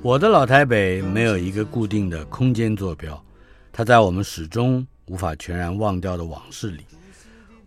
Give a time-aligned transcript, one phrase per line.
[0.00, 3.22] 我的老台北没有一个固定的空间坐标，
[3.70, 6.86] 它在我们始终无法全然忘掉的往事里。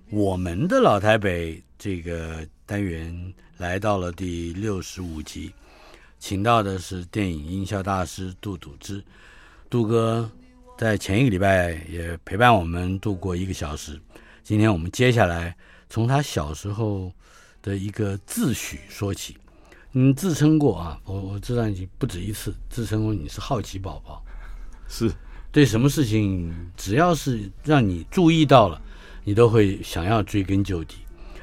[0.09, 5.53] 我们的老台北这个单元来到了第六十五集，
[6.17, 9.03] 请到的是电影音效大师杜笃之。
[9.69, 10.27] 杜哥
[10.75, 13.99] 在前一个礼拜也陪伴我们度过一个小时。
[14.43, 15.55] 今天我们接下来
[15.87, 17.11] 从他小时候
[17.61, 19.37] 的一个自诩说起。
[19.93, 24.23] 你自称过啊，我我知道你不止一次自称过你是好奇宝宝，
[24.87, 25.11] 是
[25.51, 28.81] 对什么事情只要是让你注意到了，
[29.25, 30.95] 你都会想要追根究底。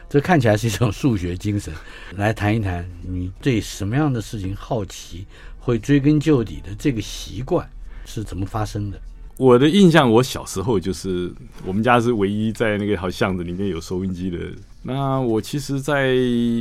[0.09, 1.75] 这看起来是一种数学精神。
[2.17, 5.27] 来谈一谈你对什么样的事情好奇，
[5.59, 7.69] 会追根究底的这个习惯
[8.07, 8.99] 是怎么发生的？
[9.39, 11.33] 我的印象，我小时候就是
[11.65, 14.39] 我们家是唯一在那个好巷子里面有收音机的。
[14.83, 16.13] 那我其实，在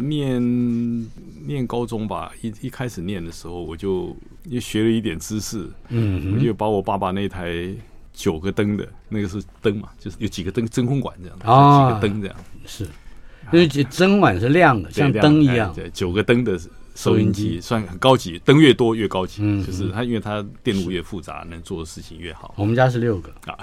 [0.04, 0.40] 念
[1.46, 5.68] 念高中吧，一一开始念的时候，我就也学了一点知识。
[5.90, 7.68] 嗯，我就把我爸爸那台
[8.14, 12.38] 九个灯的那个是灯嘛，就是有几个灯，真空管这样的，哦、几个灯这样。
[12.66, 12.84] 是，
[13.52, 15.74] 因为真空管是亮的，像灯一样。
[15.74, 16.60] 对，九个灯的。
[16.98, 19.44] 收音机算很高级，灯越多越高级。
[19.44, 22.56] 嗯，就是它，因为它电路越复杂，能做的事情越好。
[22.58, 23.56] 我们家是六个啊，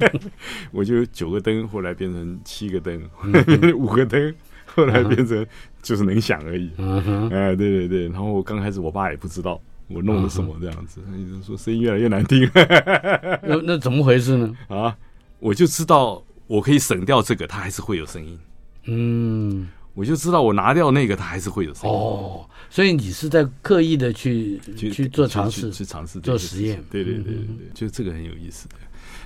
[0.70, 3.02] 我就九个灯，后来变成七个灯，
[3.74, 4.34] 五个灯，
[4.66, 5.44] 后来变成
[5.80, 6.70] 就是能响而已。
[6.76, 9.58] 嗯哎，对对对，然后我刚开始我爸也不知道
[9.88, 12.46] 我弄了什么这样子，他一直说声音越来越难听。
[13.42, 14.54] 那那怎么回事呢？
[14.68, 14.94] 啊，
[15.38, 18.38] 我就知道我可以省掉这个，它还是会有声音。
[18.84, 19.68] 嗯。
[19.94, 21.96] 我就知道，我拿掉那个，它还是会有声音。
[21.96, 26.82] 哦，所以你是在刻意的去去，做尝试，去尝试做实验。
[26.90, 28.74] 对对对对对，就这个很有意思的。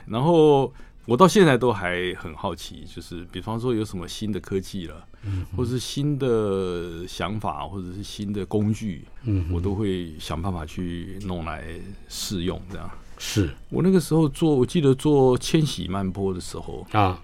[0.07, 0.73] 然后
[1.07, 11.65] 我到现在都还很好奇，就是比方说有什么新的科技了，嗯，或者是新的想法，或者是新的工具，嗯，我都会想办法去弄来
[12.09, 12.61] 试用。
[12.71, 17.21] 这样是我那个时候做，我记得做千禧慢波的时候啊。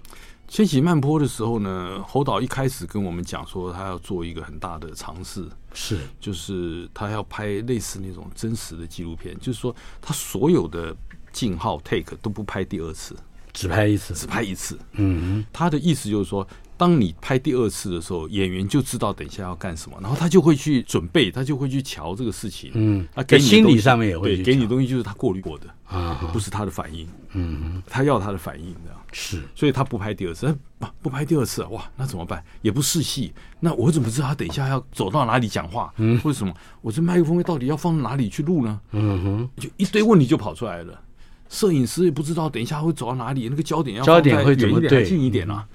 [0.47, 10.95] 千禧慢坡的时候呢，侯导一开始跟我们讲说，他要做一个很大的尝试，是，就是他要拍类似那种真实的纪录片，就是说他所有的
[11.33, 13.15] 镜号 take 都不拍第二次，
[13.51, 14.79] 只拍一次，只拍一次。
[14.93, 16.47] 嗯，他的意思就是说，
[16.77, 22.71] 当你拍第二次的时候，演员就知道等一下要干什么，然后他就会去准备，他就会去瞧这个事情。
[22.75, 27.07] 嗯，他给你心理上面也会给你东西，就是他过滤过的啊，不是他的反应。
[27.33, 28.91] 嗯，他要他的反应的。
[29.13, 32.43] 是，所以他不拍第二次，不不拍第二次，哇，那怎么办？
[32.61, 35.91] 也不试戏，那我怎么知道他等一下要走到哪里讲话？
[35.97, 36.53] 嗯，为什么？
[36.81, 38.79] 我这麦克风到底要放哪里去录呢？
[38.91, 41.01] 嗯哼，就一堆问题就跑出来了。
[41.49, 45.65] 摄影师也不知道等一下会走到哪里，那个焦点要焦点会怎么对、近一点啊。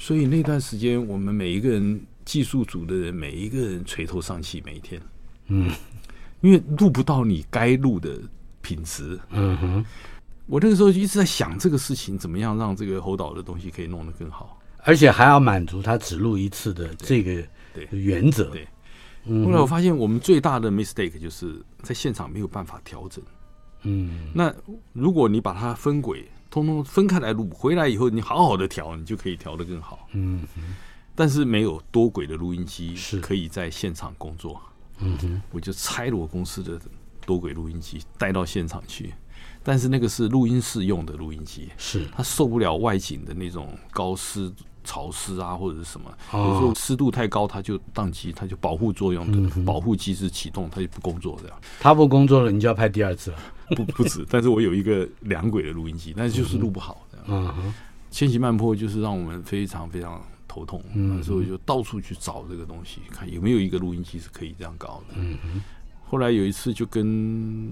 [0.00, 4.98] 所以那段时间，我们每一个人技术组的人，每一个人垂头丧气，每一天，
[5.48, 5.70] 嗯，
[6.40, 8.18] 因为录不到你该录的
[8.62, 9.20] 品质。
[9.28, 9.84] 嗯哼。
[10.46, 17.44] 我那个时候一直在想这个事情，怎么样让这个侯导的东西可以弄得更好，而且还要满足他只录一次的这个
[17.90, 18.50] 原则。
[18.50, 18.66] 对，
[19.44, 23.22] 后来我发现我们最大的 mistake 就是在现场没有办法调整。
[23.82, 24.52] 嗯，那
[24.94, 30.08] 如果你把它分轨，通通分开来录，回来以后你好好的调，你就可以调得更好。
[30.12, 30.44] 嗯，
[31.14, 34.60] 但是没有多轨的录音机是可以在现场工作。
[34.98, 36.78] 嗯哼，我就拆了我公司的
[37.24, 39.14] 多轨录音机带到现场去。
[39.62, 44.50] 但是那个是录音室用的录音机，是它受不了外景的那种高湿、
[44.82, 51.60] 潮湿啊，或者是什么，有时候湿度太高，它就宕机，它就保护作用的保护机制启动，它就不工作这样。
[51.78, 53.38] 它不工作了，你就要拍第二次了？
[53.76, 57.06] 不不止，但是我有一个两轨的录音机，但是就是录不好。
[57.26, 57.74] 嗯哼，
[58.10, 65.14] 千禧慢坡就是让我们非常非常头痛，那时候就到处去找这个东西，看有没有一个录音机是可以这样搞的。
[65.16, 65.62] 嗯哼，
[66.06, 67.70] 后来有一次就跟。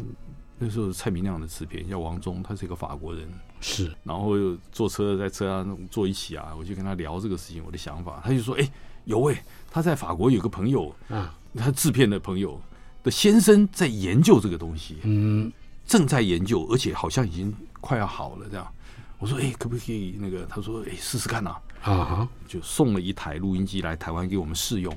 [0.61, 3.29] 那时候蔡明亮的制片叫王忠，他是一个法国人，
[3.61, 8.73] 是，然后又坐车在车上坐一起啊，我就跟他聊这个事情，我的想法，他就说，哎、欸，
[9.05, 12.61] 有哎、欸，他在法国有个朋友啊，他制片的朋友
[13.05, 15.53] 的先生在研究这个东西，嗯，
[15.89, 18.47] 正在研究，而且好像已经快要好了。
[18.49, 18.73] 这样，
[19.19, 20.45] 我说，哎，可不可以那个？
[20.45, 21.57] 他说，哎，试试看呐。
[21.83, 24.95] 啊，就送了一台录音机来台湾给我们试用。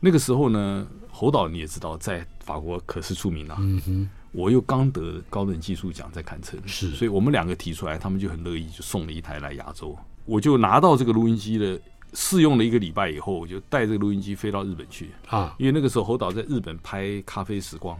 [0.00, 3.56] 那个时候呢，侯导你也知道，在法国可是出名了。
[3.60, 9.96] 嗯哼，我又刚得高等技术奖在坎城，是，所以我们两个提出来，他们就很乐意，就送了一台来亚洲。
[10.24, 11.78] 我就拿到这个录音机的
[12.14, 17.96] 试用了一个礼拜以后，我就带这个录音机飞到日本去啊，因为那个时候侯导在日本拍《咖啡时光》，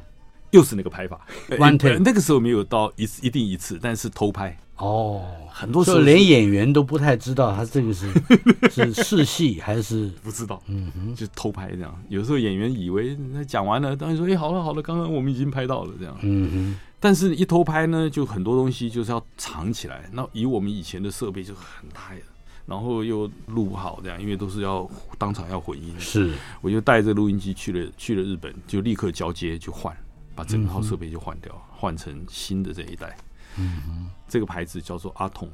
[0.51, 4.57] 又是那个拍法，one take，那个时候没有到一一定一次，但是偷拍。
[4.77, 8.09] 哦，很多时候连演员都不太知道他这个是
[8.71, 11.93] 是试戏还是不知道，嗯哼，就偷拍这样。
[12.09, 16.77] 有时候演员以为那讲完了，当然说哎、欸、好了好了，刚刚我们已经拍到了这样，嗯哼。
[17.01, 20.09] 但是一偷拍呢，就很多东西就是要藏起来。
[20.13, 22.21] 那以我们以前的设备就很大呀，
[22.67, 25.93] 然后又录不好这样，因为都是要当场要混音。
[25.99, 29.97] 是，我就带着录音机去了去了日本，就立刻交接就换，
[30.39, 33.17] 把整套设备就换掉，换、嗯、成新的这一代。
[33.57, 35.51] 嗯哼，这个牌子叫做阿童，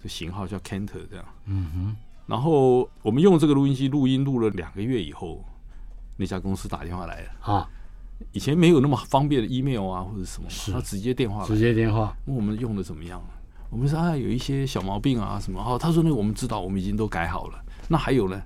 [0.00, 1.24] 这型号叫 Kenter 这样。
[1.46, 1.96] 嗯哼，
[2.26, 5.44] 然后我们用这个录音机录音录了两个月以后，
[6.16, 7.68] 那家公司打电话来了啊。
[8.30, 13.20] 以前没有那么方便的 email 啊或者什么，他直接电话，直接电话问我们用的怎么样。
[13.68, 15.60] 我们说啊有一些小毛病啊什么。
[15.60, 17.60] 哦，他说那个我们知道，我们已经都改好了。
[17.88, 18.40] 那还有呢？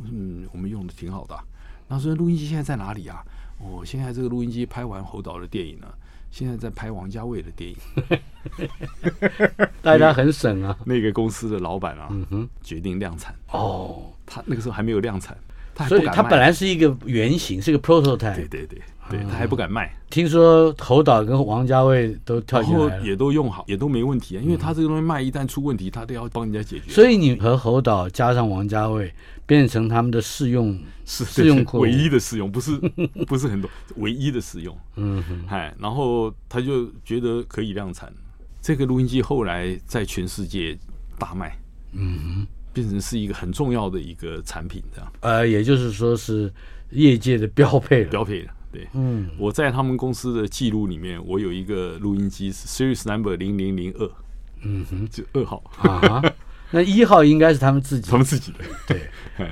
[0.00, 1.42] 嗯，我们用的挺好的啊。
[1.88, 3.24] 他说录音机现在在哪里啊？
[3.62, 5.94] 哦，现在这个录音机拍完侯导的电影了。
[6.30, 7.76] 现在在拍王家卫的电影，
[9.82, 10.78] 大家很省啊。
[10.84, 13.34] 那个公司的老板啊，嗯哼，决定量产。
[13.50, 15.36] 哦，他那个时候还没有量产，
[15.74, 18.36] 他所以他本来是一个原型，是个 prototype。
[18.36, 18.80] 对对对
[19.10, 19.94] 对，他还不敢卖。
[20.08, 24.40] 听说侯导跟王家卫都跳进来了，也都用好，也都没问题啊。
[24.42, 26.90] 因为他这个东西卖一旦出问题，他都要帮人家解决。
[26.90, 29.12] 所以你和侯导加上王家卫。
[29.46, 32.78] 变成他们的试用 试试用库，唯一的试用，不是
[33.26, 34.78] 不是很多，唯一的试用。
[34.94, 38.12] 嗯，哎，然后他就觉得可以量产。
[38.62, 40.78] 这个录音机后来在全世界
[41.18, 41.58] 大卖，
[41.94, 45.12] 嗯，变成是一个很重要的一个产品，这样。
[45.18, 46.48] 呃，也就是说是
[46.90, 48.52] 业界的标配了，标配了。
[48.72, 54.10] 对，嗯，我在他们公司的记录里面，我有一个录音机是 Series Number 零零零二，
[54.62, 55.62] 嗯哼，就二号。
[55.78, 56.22] 啊。
[56.72, 58.58] 那一号应该是他们自己，他们自己的。
[58.86, 59.08] 对，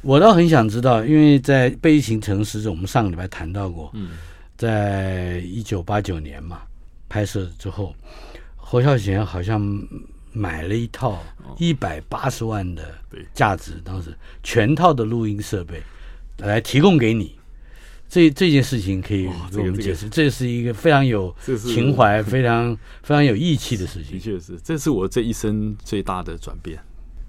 [0.00, 4.10] 我倒很想知道，因为在《悲情城市》我们上个礼拜谈到过，嗯，
[4.56, 6.62] 在一九八九年嘛
[7.08, 7.92] 拍摄之后，
[8.54, 9.60] 侯孝贤好像
[10.32, 11.20] 买了一套
[11.58, 12.94] 一百八十万的
[13.34, 15.82] 价值，当时全套的录音设备
[16.38, 17.34] 来提供给你。
[18.12, 24.12] 这这件事情可以给我们解释，这是一个非常有情怀、非常非常有义气的事情。
[24.12, 26.78] 的确是，这是我这一生最大的转变。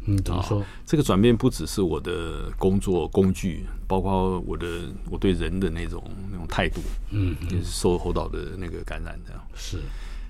[0.08, 0.62] 嗯，怎么说？
[0.86, 4.68] 这个转变不只是我的工作工具，包括我的
[5.10, 6.82] 我对人的那种那种态度。
[7.12, 9.32] 嗯，也是受侯导的那个感染的。
[9.56, 9.78] 是，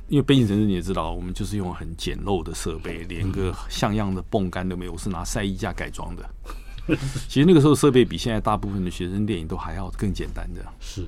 [0.08, 6.30] 因为背景城市你也知道，我们就是用很简陋的设备，连个像样的泵杆都没有，我是拿晒衣架改装的。
[7.30, 10.66] 其实那个时候设备比现在大部分的学生电影都还要更简单的。
[10.80, 11.06] 是，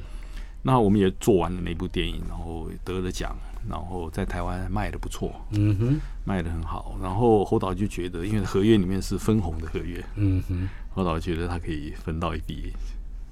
[0.62, 3.36] 那我们也做完了那部电影，然后得了奖，
[3.70, 6.98] 然后在台湾卖的不错，嗯哼，卖的很好。
[7.02, 12.72] 然后侯导就觉得，因为合约里面是分红的合约，嗯哼，侯导觉得他可以分到一笔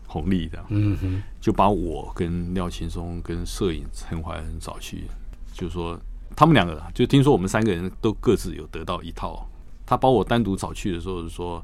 [0.05, 5.05] 红利的，嗯哼，就把我跟廖青松跟摄影陈怀恩找去，
[5.53, 5.99] 就说
[6.35, 9.47] 他们两个就听说我们三个人都各自有得到一套，
[9.85, 11.63] 他把我单独找去的时候是说。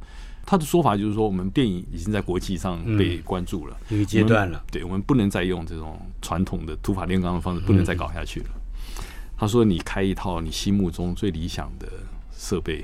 [0.49, 4.63] 他的说法就是说，我们电影已经在国际上被关注了，一个阶段了。
[4.71, 8.47] 对，我们不能再用这种传统的土法炼钢的方式，不能再搞下去了。
[9.37, 11.87] 他说：“你开一套你心目中最理想的
[12.35, 12.83] 设备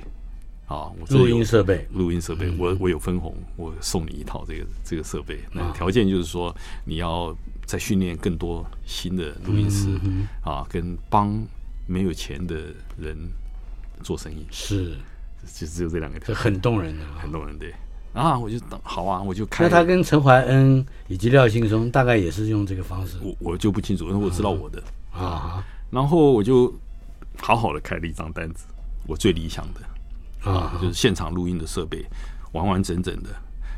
[0.67, 5.39] 啊，我录音设备，录音设备，我我有分红，我送你一套这个这个设备。
[5.51, 6.55] 那条件就是说，
[6.85, 9.99] 你要再训练更多新的录音师
[10.43, 11.43] 啊，跟帮
[11.87, 12.55] 没有钱的
[12.95, 13.17] 人
[14.03, 14.95] 做生意。”是。
[15.53, 17.57] 就只有这两个，这很动人的，很动人。
[17.57, 17.73] 对
[18.13, 19.65] 啊，我就等好啊，我就开。
[19.65, 25.63] 那他跟陈怀恩以及廖庆松大概也是用这个方式，我我就不清楚，因为我知道我的啊。
[25.91, 26.73] 然后我就
[27.37, 28.65] 好好的开了一张单子，
[29.05, 32.05] 我最理想的啊，就是现场录音的设备
[32.53, 33.29] 完完整整的。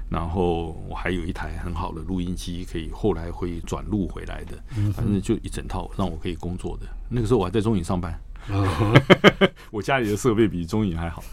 [0.09, 4.57] 然后我还有一台很好的录音机，可以后来会转录回来的，
[4.93, 6.87] 反正就一整套让我可以工作的。
[7.09, 8.17] 那个时候我还在中影上班。
[9.71, 11.23] 我家里的设备比中影还好。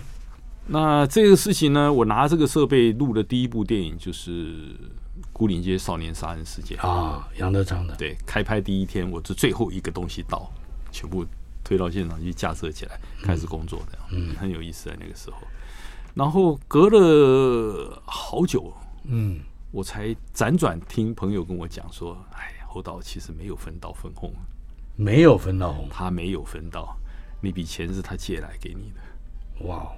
[0.66, 4.54] 那这个事情呢，我拿这个设备录的第一部电影就是
[5.32, 7.96] 《孤岭街少年杀人事件》啊，杨德昌的。
[7.96, 10.48] 对，开拍第一天，我这最后一个东西到，
[10.92, 11.26] 全部
[11.64, 15.38] 推到现场去架设起来，开始工作，这样，嗯，很有意思在那个时候。
[16.14, 18.72] 然后隔了好久，
[19.04, 19.40] 嗯，
[19.72, 24.32] 我才辗转听朋友跟我讲说，哎呀，侯导其实没有分到分红，
[25.00, 26.94] 没有分到红，他没有分到，
[27.40, 29.66] 那笔钱是他借来给你的。
[29.66, 29.90] 哇，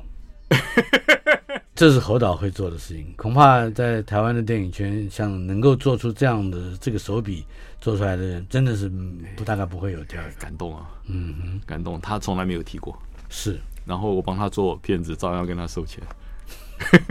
[1.74, 7.44] 这是侯导会做的事情，恐怕在台湾的电影圈，像能够做出这样的这个手笔
[7.80, 8.88] 做出来的人，真的是
[9.34, 10.30] 不大概不会有第二个。
[10.38, 12.96] 感动啊，嗯哼，感动，他从来没有提过，
[13.28, 16.00] 是，然后我帮他做片子，照样跟他收钱。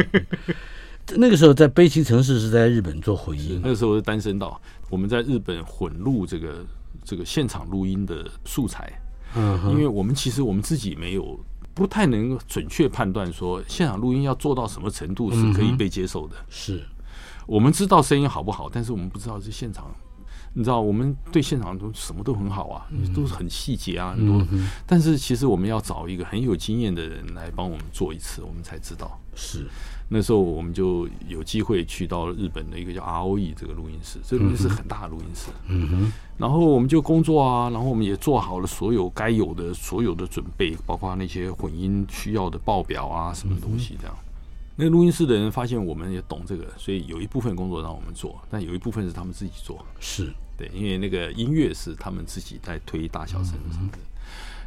[1.17, 6.65] 那个时候在悲情城市是在日本做混音，那个时候是单身道，我们在日本混录这个
[7.03, 8.91] 这个现场录音的素材。
[9.35, 11.39] 嗯，因为我们其实我们自己没有
[11.73, 16.35] 不太能准确判断说现场录音要做到什么程度是可以被接受的。
[16.49, 16.83] 是，
[17.47, 19.89] 我们知道声音好不好，但是我们不知道是现场。
[20.53, 24.45] 你知道，我们对现场都什么都很好啊，都是很细节啊，很多。
[24.85, 29.65] 但是其实我们要找一个很有经验的人来帮我们做一次，我们才知道是。
[30.13, 35.49] 那时候我们就有机会去到日本的一个叫 ROE 这个录音室，这个录音室很大的录音室。
[35.69, 36.11] 嗯哼。
[36.37, 44.13] 然后我们就工作啊，然后我们也做好了所有该有的所有的准备，包括那些混音需要的报表啊，什么东西这样。
[44.75, 49.85] 那个录音室的人发现我们也懂这个，所以有一部分工作让我们做，但有一部分是他们自己做。
[50.01, 53.97] 是对，因为那个音乐是他们自己在推大小声什么的。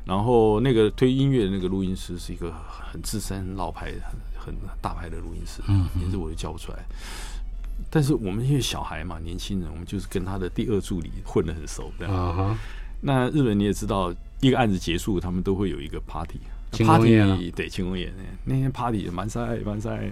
[0.06, 4.00] 然后那个推音乐的那个录音师是一个很资深老牌的。
[4.44, 5.62] 很大牌的录音室，
[5.98, 6.78] 名字我都叫不出来。
[7.90, 12.56] 但是我们因为小孩嘛，年轻人，我们就是跟他的第二助理混得很熟，这样。
[13.00, 16.38] 那日本你也知道，一个案子结束，他们都会有一个 party。
[16.84, 18.12] party 对庆功宴，
[18.44, 20.10] 那天 party 蛮晒蛮晒。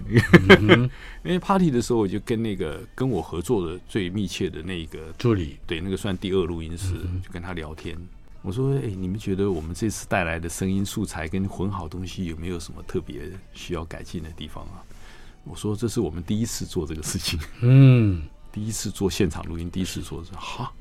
[1.21, 7.97] 那天 party 的时候，我就跟那个跟我合作的最密切的那个助理，对那个算第二录音师，就跟他聊天。
[8.43, 13.21] 我说：“哎，你们觉得我们这次带来的声音素材跟混好东西有没有什么特别
[13.53, 14.83] 需要改进的地方啊？”
[15.45, 18.21] 我说：“这是我们第一次做这个事情，嗯，
[18.51, 20.71] 第一次做现场录音，第一次做是哈。”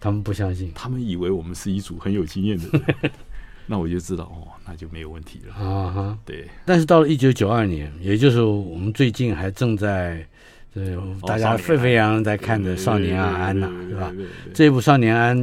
[0.00, 3.10] 他们不相信，他们以为我们是一组很有经验的人。
[3.66, 5.54] 那我就知道哦，那就没有问题了。
[5.54, 6.48] 啊哈，对。
[6.64, 10.24] 但是到了一九九二年，也就是我们最近还正在
[10.74, 14.12] 对大家沸沸扬扬在看的《少年安安》呐，是吧？
[14.52, 15.38] 这部《少年安》。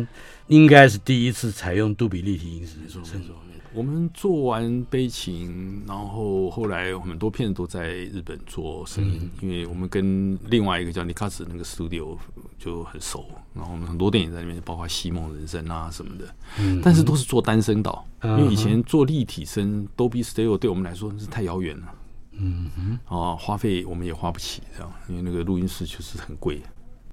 [0.49, 3.35] 应该是第一次采用杜比立体音质，没错没错。
[3.71, 12.17] 我们做完悲情，然后后来很多片子都在日本做声音，因为我们跟另外一个叫尼卡斯那个 studio
[12.57, 16.35] 就很熟，然后我们很多电影在里面，包括《西梦人生》啊什么的，
[16.81, 21.93] 但是都是做单声道，因为以前做立体声 Dolby Stereo 对我们来说是太遥远了，
[22.39, 26.59] 嗯哼，啊，花费我们也花不起，这样，因为那个录音室就是很贵，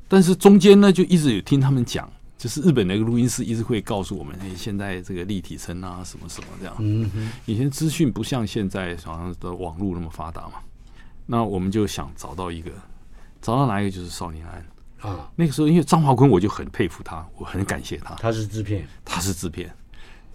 [0.08, 2.10] 但是中间呢，就一直有听他们讲。
[2.38, 6.74] 就是日本那个录音师一直会告诉我们，哎，现在这个立体声啊，什么什么这样。
[6.78, 7.32] 嗯哼。
[7.46, 10.60] 以前资讯不像现在好像的网络那么发达嘛，
[11.24, 12.70] 那我们就想找到一个，
[13.40, 15.30] 找到哪一个就是少年安啊。
[15.34, 18.14] 那个时候，因为张华坤，我就很佩服他，我很感谢他。
[18.16, 19.74] 他是制片，他是制片。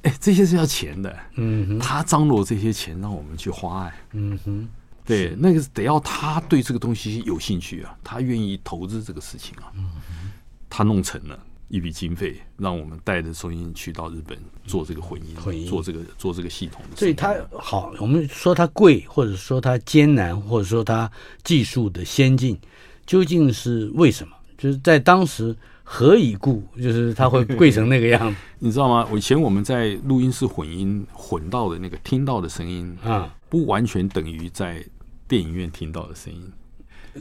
[0.02, 1.16] 哎，这些是要钱的。
[1.36, 1.80] 嗯哼。
[1.80, 3.94] 他张罗这些钱让我们去花，哎。
[4.14, 4.68] 嗯哼。
[5.06, 9.72] 对，那个得要他对这个东西有兴趣啊，他愿意投资这个事情啊。
[9.76, 10.32] 嗯哼。
[10.68, 11.38] 他弄成了。
[11.72, 16.84] 一笔经费，让我们带着收音去到日本做这个混音，混音做这个做这个系统。
[16.98, 21.10] 所以它好，我们说它贵，或者说它艰难，或者说它
[21.44, 22.60] 技术的先进，
[23.06, 24.36] 究竟是为什么？
[24.58, 26.62] 就是在当时何以故？
[26.76, 29.08] 就是它会贵成那个样子， 你知道吗？
[29.16, 34.84] 以前我们在录音室混音混到的那个听到的声音啊，不完全等于在
[35.26, 36.52] 电影院听到的声音，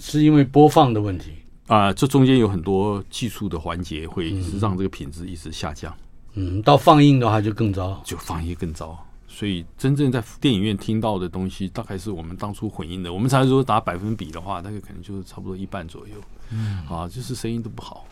[0.01, 1.35] 是因为播放的问题。
[1.71, 5.97] 啊，这中间有很多技术的环节，会让这个品质一直下降。
[6.35, 8.99] 嗯，到放映的话就更糟，就放映更糟。
[9.29, 13.13] 所以真正在电影院听到的东西，大概是我们当初混音的。
[13.13, 16.15] 我们才说打百分比的话，大概可能就是差不多一半左右。
[16.51, 18.05] 嗯，啊，就是声音都不好。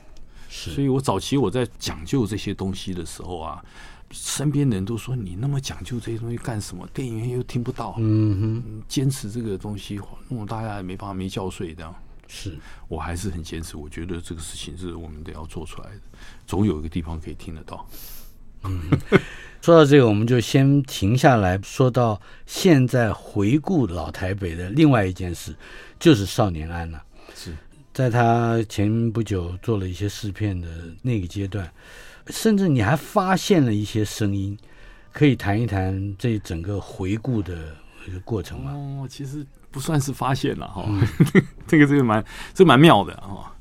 [0.48, 3.60] 是，所以我早期我在讲究这些东西的时候啊，
[4.12, 6.86] 身边人都说，你那么讲究这些东西干什么？
[6.94, 7.96] 电影院又听不到。
[7.98, 11.92] 嗯哼，坚持这个东西，弄得大家也没办法没觉睡这样。
[12.28, 12.54] 是
[12.86, 16.00] 我还是很坚持，我觉得这个事情是我们得要做出来的，
[16.46, 17.88] 总有一个地方可以听得到。
[18.64, 18.82] 嗯，
[19.62, 25.56] 说到这个，我们就先停下来说到现在回顾老台北的另外一件事，
[25.98, 27.02] 就是少年安了。
[27.34, 27.56] 是
[27.94, 30.68] 在他前不久做了一些试片的
[31.02, 31.72] 那个阶段，
[32.26, 34.58] 甚至你还发现了一些声音，
[35.12, 37.74] 可以谈一谈这整个回顾的
[38.06, 38.72] 一个过程吗？
[38.72, 39.46] 哦，其实。
[39.70, 40.84] 不算是发现了哈，
[41.66, 43.54] 这个这个蛮这蛮妙的哈，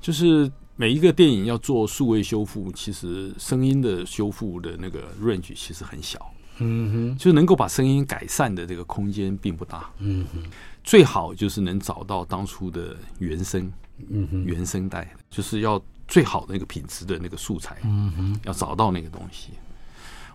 [0.00, 9.88] 就是每一个电影要做数位修复，其实声音的修复的那个 range 其实很小，嗯哼，就能够把声音改善的这个空间并不大。
[9.98, 10.42] 嗯哼，
[10.82, 13.70] 最好就是能找到当初的原声，
[14.08, 17.76] 嗯哼，原声带，就是要最好的那个品质的那个素材。
[17.84, 19.50] 嗯哼，要找到那个东西。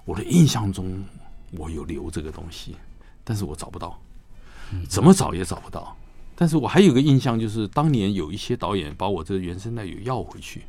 [0.06, 1.04] 我的印象中，
[1.52, 2.76] 我有留这个东西，
[3.26, 4.00] 但是我找不到，
[4.90, 5.96] 怎么找也找不到。
[6.36, 10.62] 但是我还有个印象，就是当年有一些导演把我这原声带有要回去，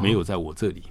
[0.00, 0.82] 没有在我这里，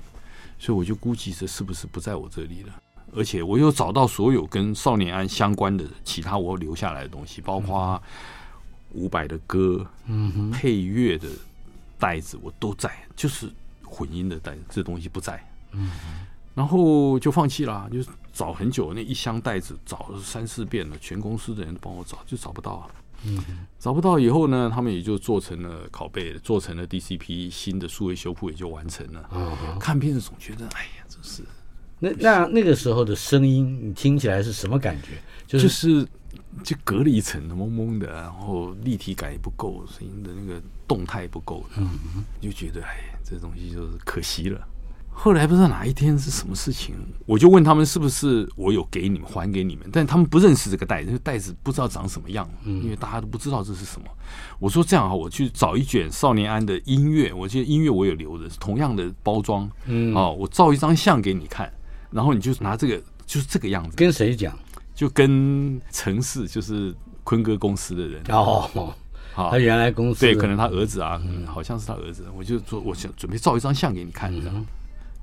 [0.60, 2.74] 所以我就估计这是不是不在我这里了。
[3.16, 8.02] 而且我又找到所有跟少年安相关的其他我留下来的东西，包括
[8.92, 11.28] 伍佰的歌，嗯，配乐的
[11.98, 13.50] 袋子我都在，就是
[13.84, 15.90] 混音的袋子这东西不在，嗯。
[16.54, 18.00] 然后就放弃了，就
[18.36, 22.88] 找很久，那一箱袋子找了三四遍了，全公司的人都帮我找，就找不到啊。
[23.24, 23.42] 嗯，
[23.80, 29.30] 找不到以后呢，他们也就做成了拷贝，做成了 DCP，新的数位修复也就完成了。
[29.34, 31.42] 嗯，看片子总觉得，哎呀，真是。
[31.98, 35.12] 那那那个时候的声音，你听起来是什么感觉？
[35.48, 36.08] 就是、就是、
[36.62, 44.68] 就隔了一层蒙蒙的，然后立体感也不够，声音的那个动态不够的，嗯，就觉得，哎，这东西就是可惜了。
[45.18, 46.94] 后来不知道哪一天是什么事情，
[47.26, 54.08] 我就问他们是不是我有给你们还给你们，但他们不认识这个袋子，这个袋子不知道长什么样，因为大家都不知道这是什么。
[54.60, 61.72] 我说这样哈，我去找一卷少年安的音乐，我记得音乐我有留着，同样的包装，嗯，啊，我照一张相给你看，
[62.12, 63.96] 然后你就拿这个，就是这个样子。
[63.96, 64.56] 跟谁讲？
[64.94, 66.94] 就跟城市，就是
[67.24, 68.70] 坤哥公司的人哦，
[69.34, 74.66] 好，他原来公司对，可能他儿子啊，嗯，好像是他儿子，我就说我想准备照一张相给你看，这样。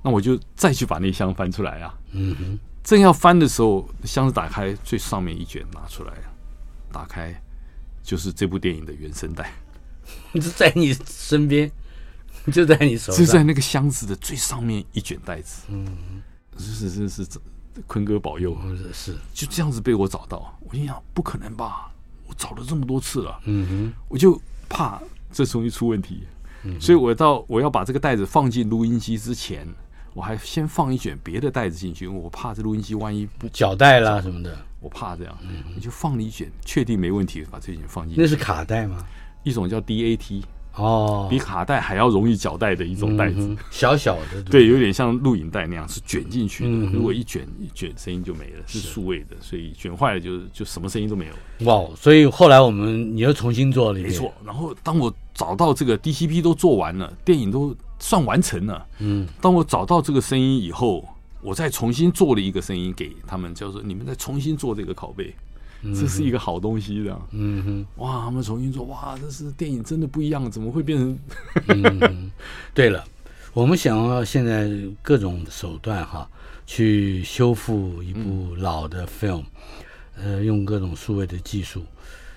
[0.03, 1.95] 那我就再去把那箱翻出来啊！
[2.11, 6.13] 嗯哼，正要翻的时候，箱子打开，最上面一卷拿出来，
[6.91, 7.33] 打开
[8.03, 9.53] 就是这部电影的原声带，
[10.35, 11.71] 就在你身边，
[12.53, 15.63] 就在你手上，就在那个箱子的最上面一卷袋子。
[15.69, 15.87] 嗯，
[16.59, 17.39] 是是是是，
[17.87, 18.57] 坤哥保佑，
[18.93, 20.59] 是就这样子被我找到。
[20.69, 21.93] 我心想，不可能吧？
[22.27, 26.25] 我找了这么多次了，嗯哼，我就怕这东西出问题，
[26.81, 29.65] 所以我到我要把这个袋子放进录音机之前。
[30.15, 35.39] 我还先放一卷别的袋子进去，因为我怕这录音机万一不脚带啦什么的，我怕这样。
[35.75, 38.21] 你就放了一卷，确定没问题，把这卷放进去。
[38.21, 39.05] 那是卡带吗？
[39.43, 40.43] 一种叫 DAT
[40.75, 46.87] 哦，比卡带还要容易缴带的一种袋子，小小的，对，有点像录影带那样，是卷进去的。
[46.93, 51.67] 如果一卷一卷，声音就没了，是数位的，所以卷坏了就就什么声音都没有。
[51.67, 54.33] 哇，所以后来我们你又重新做了一遍，没错。
[54.45, 57.75] 然后当我找到这个 DCP 都做完了，电影都。
[58.03, 58.85] 算完成了。
[58.99, 61.09] 嗯，当我找到这个声音以后，
[61.41, 65.33] 我再重新做了一个声音给他们，叫做你们再重新做这个拷贝，
[65.95, 67.17] 这是一个好东西的。
[67.31, 71.19] 嗯哼，哇，他们重新做，哇，这是电影真的不一样，怎么会变成？
[71.69, 72.31] 嗯，
[72.75, 73.05] 对了，
[73.53, 74.69] 我们想要现在
[75.01, 76.29] 各种手段哈，
[76.67, 79.45] 去修复一部老的 film，
[80.17, 81.85] 呃，用各种数位的技术。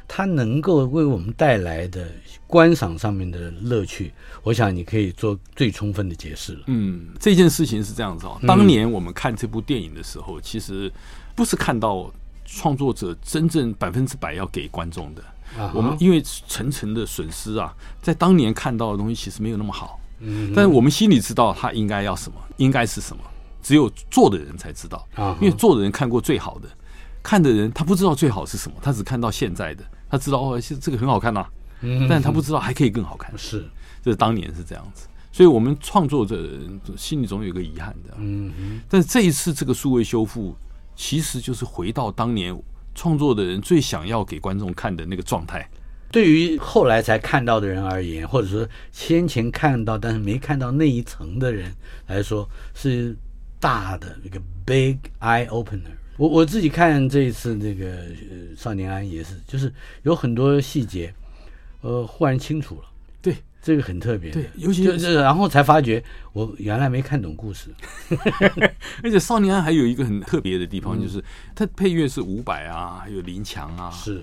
[0.07, 2.07] 它能够为我们带来的
[2.47, 4.13] 观赏上面的乐趣，
[4.43, 6.63] 我想你可以做最充分的解释了。
[6.67, 8.39] 嗯，这件事情是这样子哦。
[8.47, 10.91] 当年我们看这部电影的时候，其实
[11.35, 12.11] 不是看到
[12.45, 15.23] 创作者真正百分之百要给观众的。
[15.73, 19.99] 我们因为层层的损失啊，在当年看到的东西其实没有那么好。
[20.19, 23.21] 嗯，但是我们心里知道他应该要什么，应该是什么，
[23.61, 25.07] 只有做的人才知道。
[25.15, 26.69] 啊，因为做的人看过最好的，
[27.21, 29.83] 看的人他不知道最好是什么，他只看到现在的。
[30.09, 31.49] 他知道哦，这个很好看呐、啊，
[32.09, 33.31] 但他不知道还可以更好看。
[33.37, 33.65] 是，
[34.03, 36.47] 这是当年是这样子，所以我们创作者
[36.97, 38.13] 心里总有一个遗憾的。
[38.17, 38.81] 嗯嗯。
[38.87, 40.55] 但是这一次这个数位修复，
[40.95, 42.57] 其实就是回到当年
[42.93, 45.67] 创作的人最想要给观众看的那个状态。
[46.11, 51.69] 对于后来才看到的人而言，或者说先前看到但是没看到那一层的人
[52.07, 53.13] 来说，是
[53.59, 55.97] 大的一个 big eye opener。
[56.17, 59.71] 我我自己看这一次那个呃少年安也是，就是
[60.03, 61.13] 有很多细节，
[61.81, 62.81] 呃，忽然清楚了。
[63.21, 64.31] 对，这个很特别。
[64.31, 66.01] 对，尤其是就然后才发觉
[66.31, 67.69] 我原来没看懂故事。
[69.03, 71.21] 而且少年安还有一个很特别的地方，就是
[71.53, 73.91] 它配乐是伍佰啊，还有林强啊。
[73.91, 74.21] 是，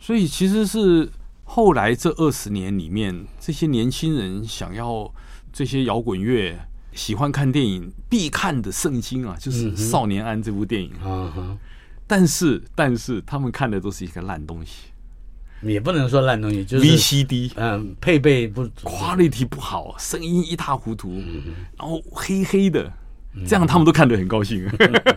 [0.00, 1.06] 所以其实是
[1.44, 5.12] 后来这二十年里面，这些年轻人想要
[5.52, 6.58] 这些摇滚乐。
[6.94, 10.92] 喜欢看电影必看的圣经啊，就是《少年安》这部电影。
[11.02, 11.58] 嗯哼，
[12.06, 14.88] 但是但是他们看的都是一个烂东西，
[15.62, 21.22] 也不能说烂东西，就是 VCD，嗯，配备不，quality 不好，声音一塌糊涂，
[21.78, 22.92] 然后黑黑的，
[23.46, 24.68] 这样他们都看得很高兴。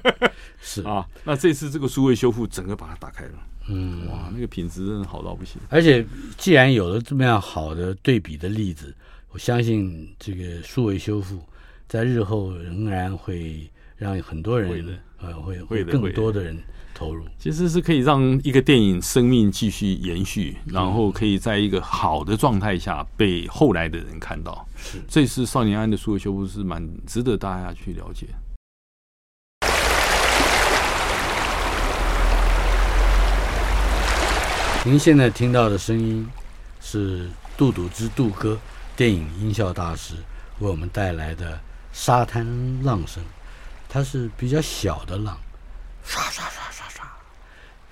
[0.62, 3.32] 是 啊，那这次这个数位修复，整个把它打开了。
[3.68, 5.60] 嗯，哇，那个品质真的好到不行。
[5.70, 6.06] 而且
[6.38, 8.96] 既然有了这么样好的对比的例子，
[9.32, 11.42] 我相信这个数位修复。
[11.88, 16.58] 在日后仍然会让很多人呃，会会更多的人
[16.94, 17.24] 投入。
[17.38, 24.68] 其实是可以让一个电影生命继续延续，然后可以在一个好的状态下被后来的人看到。
[24.76, 28.28] 是，这次少年安的数位修复是蛮值得大家去了解。
[34.84, 36.28] 您现在听到的声音
[36.82, 38.60] 是杜笃之杜哥，
[38.96, 40.16] 电影音效大师
[40.60, 41.60] 为我们带来的
[41.98, 42.46] 沙滩
[42.84, 43.24] 浪声，
[43.88, 45.40] 它是比较小的浪，
[46.04, 47.10] 刷刷刷刷刷。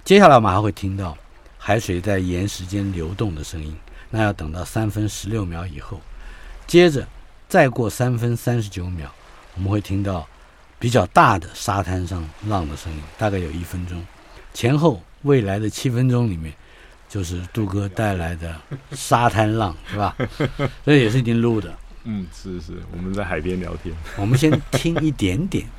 [0.04, 1.18] 接下来我们还会听到
[1.58, 3.74] 海水在岩石间流动的声音，
[4.10, 6.02] 那要等到三分十六秒以后，
[6.68, 7.08] 接着
[7.48, 9.10] 再过三分三十九秒，
[9.56, 10.28] 我们会听到
[10.78, 14.06] 比较大的沙滩上浪的声音，大概有一分钟，
[14.54, 16.54] 前后未来的七分钟里面。
[17.10, 18.60] 就是杜哥带来的
[18.94, 20.16] 沙滩浪，是吧？
[20.84, 21.72] 这也是已经录的。
[22.06, 23.96] 嗯，是是，我们在海边聊天。
[24.18, 25.66] 我们先听一点点。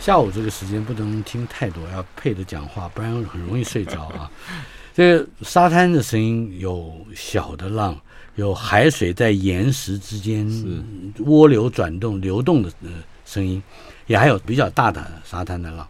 [0.00, 4.30] 下午这个时间不能听太多，要配着讲话，不然很容易睡着啊。
[4.94, 7.98] 这个沙滩的声音有小的浪。
[8.36, 10.44] 有海水在岩石之间
[11.20, 12.90] 涡流转动、流动的呃
[13.24, 13.62] 声音，
[14.06, 15.86] 也还有比较大的沙滩的浪。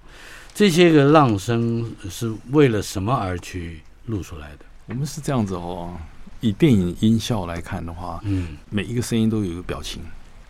[0.54, 4.64] 这些个浪声是为了什么而去录出来的？
[4.86, 5.96] 我们是这样子哦，
[6.40, 10.02] 以电影音效来看的话，嗯，每一个声音都有一个表情，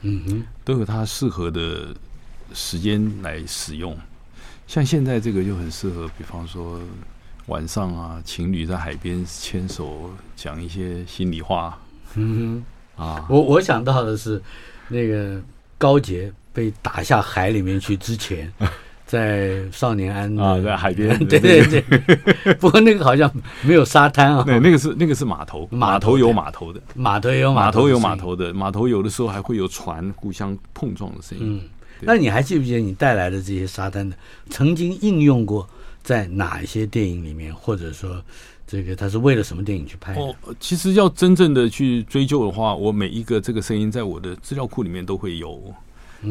[0.03, 1.95] 嗯哼，都有它适合的
[2.53, 3.97] 时间来使用。
[4.67, 6.81] 像现在这个就很适合，比方说
[7.47, 11.79] 晚上啊，情侣在海边牵手讲一些心里话。
[12.15, 12.63] 嗯
[12.97, 14.43] 哼啊，我我想到的是，
[14.89, 15.41] 那个
[15.79, 18.51] 高捷被打下海里面去之前，
[19.05, 21.83] 在少年安啊，在海边， 对对对。
[22.55, 23.31] 不过那个好像
[23.63, 31.61] 没有沙滩啊，对，那个是那个是码头，码头有码头的，码头有码头有码头的，码头有的时候还会有船互相碰撞的声音。
[31.63, 31.69] 嗯，
[32.01, 34.17] 那你还记不记得你带来的这些沙滩的，
[34.49, 35.69] 曾经应用过
[36.03, 38.23] 在哪一些电影里面，或者说？
[38.67, 40.21] 这个他是为了什么电影去拍的？
[40.23, 45.63] 哦，其实要真正的去追究的话，我每一个这个声音在我的资料库里面都会有。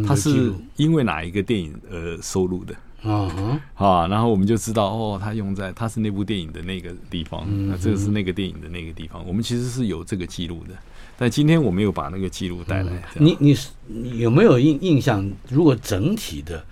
[0.08, 2.74] 它是因为哪一个电影而收录的？
[3.04, 9.26] 啊、嗯、啊，然后我们就知道哦，它用在它是那部电影的那个地方，嗯、那这个是那个电影的那个地方。
[9.28, 10.74] 我们其实是有这个记录的，
[11.18, 13.04] 但今天我没有把那个记录带来。
[13.16, 15.30] 你你有没有印印象？
[15.50, 16.66] 如果整体的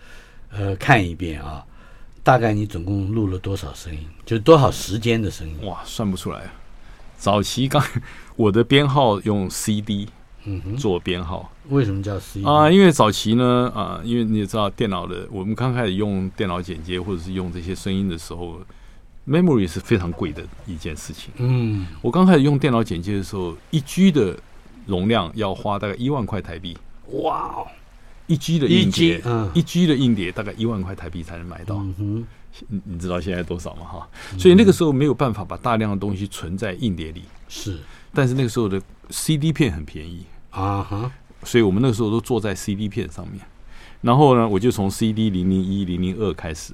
[0.52, 1.66] 呃看一遍啊？
[2.24, 4.00] 大概你总共录了多少声音？
[4.26, 5.66] 就多少时间的声音？
[5.66, 6.50] 哇，算不出来。
[7.18, 7.84] 早期刚
[8.38, 10.08] 我的编号用 CD，
[10.46, 11.52] 嗯哼，做编号。
[11.70, 12.70] 为什么叫 CD 啊？
[12.70, 18.60] 因为早期呢，啊，因为你也知道电脑的，我们刚开始用电脑剪接或者是用这些声音的时候
[19.28, 21.32] ，memory 是非常贵的一件事情。
[21.38, 24.38] 嗯，我刚开始用电脑剪接的时候，一 G 的
[24.86, 26.78] 容量要花大概一万块台币。
[27.24, 27.68] 哇哦。
[28.28, 31.76] 一 G 的硬碟，嗯，一 G 的硬碟大概一万块台币才能买到。
[31.76, 32.28] 嗯哼，
[32.70, 33.84] 你你知道现在多少吗？
[33.84, 37.24] 哈，所以那个时候没有办法把大量的东西存在硬碟里。
[37.50, 37.78] 是，
[38.14, 41.12] 但是那个时候的 CD 片很便宜啊哈，
[41.44, 43.42] 所以我们那个时候都坐在 CD 片上面。
[44.02, 46.74] 然后呢，我就从 CD 零零一、零零二开始。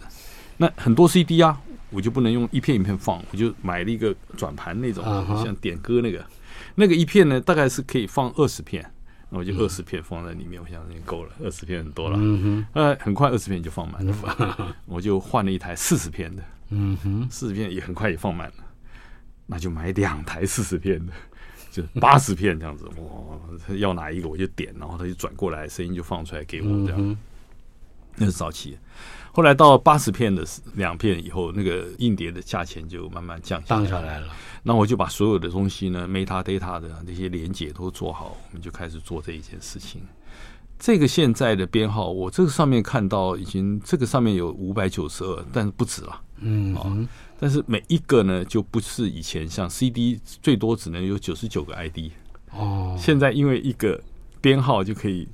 [0.58, 1.60] 那很多 CD 啊，
[1.90, 5.04] 我就不能用一片一片放，我就买了一个转盘那种，
[5.44, 6.26] 像点歌那个，
[6.76, 8.90] 那个一片呢，大概是可以放二十片。
[9.30, 12.18] 那我就二十片放在里面，嗯、我想已经够了，二十片很多了。
[12.18, 14.16] 嗯哼，呃，很快二十片就放满了，
[14.58, 16.42] 嗯、 我就换了一台四十片的。
[16.70, 18.64] 嗯哼，四十片也很快也放满了，
[19.46, 21.12] 那就买两台四十片的，
[21.82, 22.86] 就八十片这样子。
[22.98, 26.96] 哇，要哪一个我就点，然后他就转过来，声音就放出来给我这样。
[26.98, 27.18] 嗯、
[28.16, 28.78] 那是早期。
[29.32, 34.28] 后来到八十片的两片以后，那个硬碟的价钱就慢慢降降下来了。
[34.64, 40.02] 那我就把所有的东西呢，metadata 的那些连接都做好，我们就开始做这一件事情。
[40.80, 46.22] 这个现在的编号，我这个上面看到已经这个上面有五百九十二，但是不止了。
[46.40, 47.08] 嗯，哦，
[47.40, 52.12] 但是每一个呢，就不是以前像 CD 最多只能有九十九个 ID
[52.52, 54.00] 哦，现在因为一个
[54.40, 55.28] 编号就可以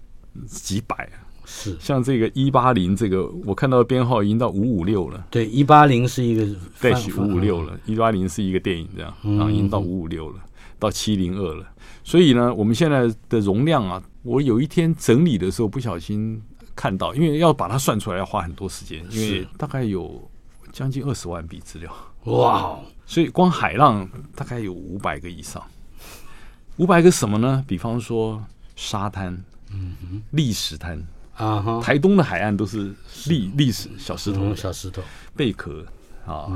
[0.47, 1.09] 几百。
[1.45, 5.27] 是像这个一八零这个，我看到编号已经到五五六了。
[5.29, 6.47] 对，一八零是一个
[6.79, 7.77] 对，五五六了。
[7.85, 10.39] 一八零是一个电影这样，然后已经到五五六了，
[10.79, 11.67] 到七零二了。
[12.01, 16.41] 所以呢，我们现在的容量啊，我有一天整理的时候不小心
[16.75, 20.29] 看到，因为要把它算出来要花很多时间，因为大概有
[20.71, 21.93] 将近二十万笔资料。
[22.23, 22.79] 哇！
[23.05, 25.61] 所以光海浪大概有五百个以上，
[26.77, 27.63] 五百个什么呢？
[27.67, 28.43] 比方说
[28.75, 29.33] 沙滩，
[29.71, 31.05] 嗯哼，砾石滩。
[31.35, 31.81] 啊哈！
[31.81, 35.01] 台东的海岸都是砾砾石小石头，小石头、
[35.35, 35.83] 贝壳
[36.27, 36.47] 啊，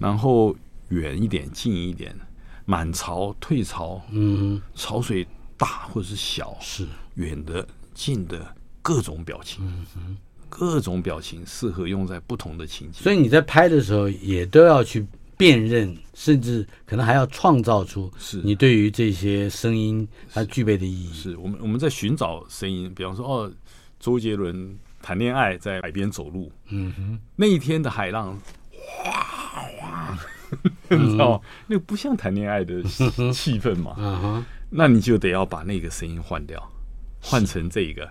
[0.00, 0.54] 然后
[0.88, 2.12] 远一点、近一点，
[2.64, 5.24] 满潮、退潮，嗯，潮水
[5.56, 6.84] 大或者是小，是
[7.14, 10.16] 远的、近的各种表情，嗯哼，
[10.48, 13.02] 各种表情适合用在不同的情景。
[13.02, 18.40] 所以你在拍的时候也都要去辨认，甚至可能还要创造出是。
[18.44, 21.12] 你对于这些声音它具备的意义。
[21.12, 23.52] 是我们我们在寻找声音，比方说哦，
[23.98, 28.38] 周杰伦谈恋爱在海边走路，嗯哼，那一天的海浪
[28.70, 29.12] 哗
[29.78, 30.18] 哗，
[30.88, 31.40] 你知道吗？
[31.66, 32.82] 那个不像谈恋爱的
[33.32, 36.70] 气氛嘛，那你就得要把那个声音换掉，
[37.24, 38.08] 换成这一个。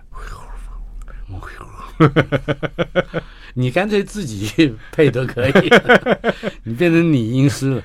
[3.54, 5.52] 你干脆自己去配都可以，
[6.64, 7.82] 你变成拟音师了。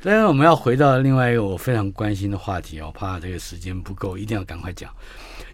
[0.00, 4.94] 但是我们要回到另外一个我非常关心的话题，我怕这个时间不够，一定要赶快讲。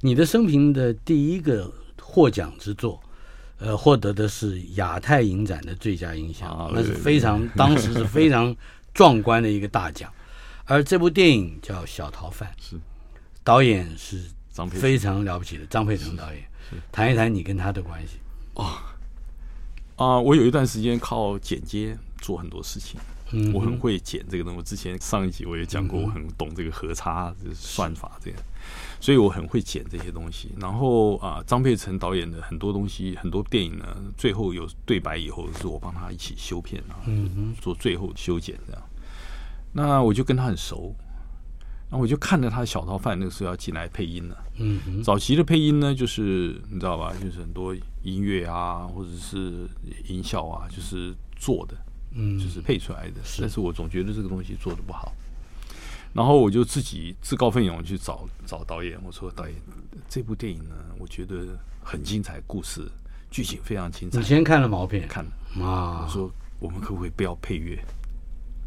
[0.02, 3.02] 你的生平的第一个获奖之作，
[3.58, 8.54] 呃，获得的是亚太影展的最佳音响，那是非常当时是非常
[8.92, 10.12] 壮观的一个大奖。
[10.66, 12.76] 而这部电影叫《小逃犯》， 是
[13.42, 14.20] 导演是
[14.56, 16.42] 张佩非常了不起的张佩诚导演。
[16.90, 18.16] 谈一谈你跟他的关系。
[18.54, 18.78] 哦，
[19.96, 22.98] 啊，我有一段时间靠剪接做很多事情，
[23.32, 24.62] 嗯，我很会剪这个东西。
[24.62, 28.40] 之前上一集我也讲过，我很懂这个和差这算法这样，
[28.98, 30.50] 所以我很会剪这些东西。
[30.58, 38.82] 然后啊，张佩诚导演的很多东西，很多电影呢，最后有对白以后，是我帮他一起修片啊，嗯，做最后修剪这样。
[39.72, 40.96] 那我就跟他很熟。
[41.88, 44.36] 那我就看着他的小逃犯，那个时候要进来配音了。
[44.56, 49.68] 嗯，早期的配音呢，就是你知道吧，就是很多音乐啊，或者是
[50.08, 51.76] 音效啊，就是做的，
[52.12, 53.22] 嗯，就是配出来的。
[53.24, 55.12] 是，但是我总觉得这个东西做的不好。
[56.12, 59.54] 然后我就自己自告奋勇去找找导演，我说导演，
[60.08, 62.90] 这部电影呢，我觉得很精彩，故事
[63.30, 64.18] 剧情非常精彩。
[64.18, 65.06] 你先看了毛片？
[65.06, 66.02] 看了啊。
[66.04, 67.78] 我说我们可不可以不要配乐？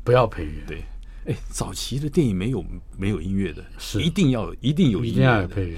[0.06, 0.64] 不要配乐？
[0.68, 0.84] 对。
[1.26, 2.64] 哎，早期的电影没有
[2.98, 5.78] 没有音乐的，是一定要，一定有音乐的，一定要配乐。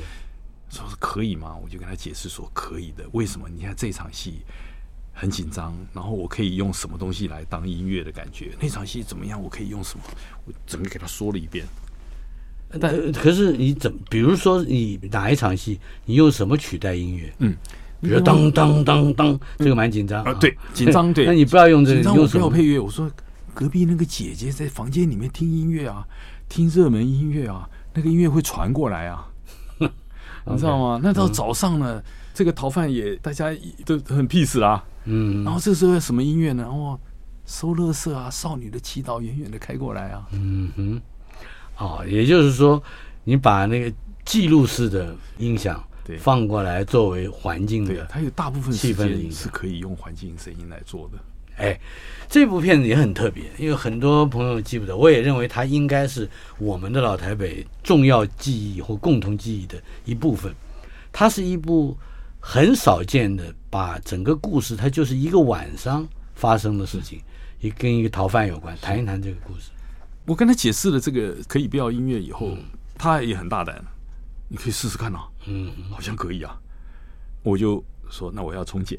[0.70, 1.58] 说是可以吗？
[1.62, 3.04] 我就跟他解释说可以的。
[3.12, 3.50] 为什么？
[3.50, 4.42] 你看这场戏
[5.12, 8.52] 很紧张，然后我可以用什么东西来当音乐的感觉？
[8.62, 9.42] 那场戏怎么样？
[9.42, 10.06] 我可以用什么？
[10.46, 11.66] 我整个给他说了一遍。
[12.80, 14.00] 但可是你怎么？
[14.10, 17.34] 比如说你哪一场戏，你用什么取代音乐？
[17.40, 17.54] 嗯，
[18.00, 20.34] 比如当当当当，这个蛮紧张啊。
[20.36, 21.26] 对，紧张对。
[21.28, 22.80] 那你不要用这个，紧张我不要配乐。
[22.80, 23.12] 我说。
[23.54, 26.08] 隔壁那个姐姐在房间里面听音乐啊，
[26.50, 29.28] 听热门音乐啊，那个音乐会传过来啊，
[29.80, 31.00] 你知道吗？
[31.04, 33.50] 那到早上呢，嗯、这个逃犯也大家
[33.86, 36.66] 都很 peace 啦，嗯，然后这时候什么音乐呢？
[36.66, 37.00] 哦，
[37.46, 41.02] 收乐色啊，少女的祈祷远远的开过来啊，嗯哼，
[41.78, 42.82] 哦，也就是说，
[43.24, 43.94] 你把那个
[44.26, 46.18] 记录式的音响对。
[46.18, 51.18] 放过来作为环境的，它有大部分时间是可以用环境声音来做的。
[51.58, 51.80] 哎，
[52.30, 60.54] 这部片子也很特别，因为很多朋友记不得，我也认为它应该是我们的老台北重要记忆或共同记忆的一部分。
[61.12, 61.98] 它是一部
[62.40, 67.22] 很少见的，把整个故事，它就是一个晚上发生的事情，
[67.60, 68.76] 也跟一个逃犯有关。
[68.82, 69.72] 谈一谈这个故事。
[70.26, 72.64] 我跟他解释了这个可以不要音乐以后，嗯、
[72.96, 73.84] 他也很大胆，
[74.48, 75.28] 你可以试试看呐、啊。
[75.48, 76.58] 嗯，好像可以啊。
[77.44, 78.98] 我就说，那我要重剪。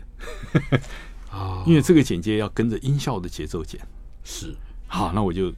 [1.33, 3.81] 啊，因为这个剪接要跟着音效的节奏剪，
[4.23, 4.55] 是
[4.87, 5.53] 好，那我就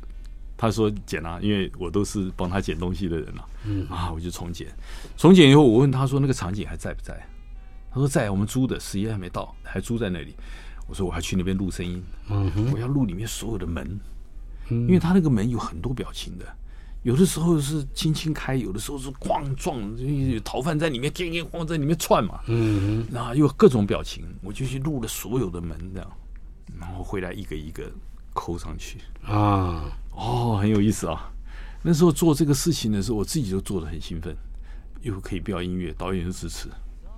[0.57, 4.69] 他说剪啊，因为我都是帮他剪东西的人了，嗯啊，我就重剪，
[5.17, 7.15] 重剪以后我问他说那个场景还在不在？
[7.91, 10.35] 他说在，我们租的时间还没到，还租在那里。
[10.87, 13.99] 我说我还去那边录声音，嗯，我要录里面所有的门，
[14.69, 16.45] 因为他那个门有很多表情的。
[17.05, 26.11] 有的时候是轻轻开，有的时候是咣撞，有逃犯在里面，哐哐哐在里面窜嘛，嗯，然后又各种表情，我就去录了所有的门这样，
[26.81, 27.93] 然后回来一个一个
[28.33, 29.01] 抠上去。
[29.23, 31.31] 啊，哦，很有意思啊。
[31.83, 34.35] 那时候做这个事情的时候，我自己就做的很兴奋，
[35.03, 36.71] 又可以飙音乐，导演又支持，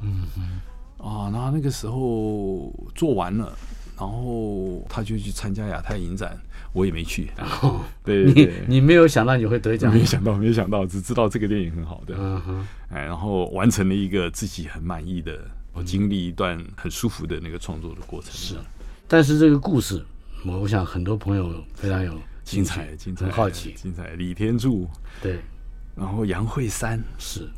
[0.03, 0.61] 嗯嗯，
[0.99, 3.57] 啊，然后那个时候做完了，
[3.97, 6.37] 然后他就去参加亚太影展。
[6.77, 15.41] 我也没去，然后对，对，对，你你没有想到你会得奖，没想到，没想到，只知道这个电影很好的，嗯哼，哎，然后完成了一个自己很满意的，
[15.73, 18.31] 我经历一段很舒服的那个创作的过程。
[18.31, 18.57] 是，
[19.09, 20.05] 但是这个故事，
[20.45, 22.13] 我我想很多朋友非常有
[22.45, 24.11] 精彩，精彩，很好奇，精彩。
[24.11, 24.87] 李天柱，
[25.23, 25.41] 对，
[25.97, 27.03] 然后杨惠珊。
[27.19, 27.49] 是，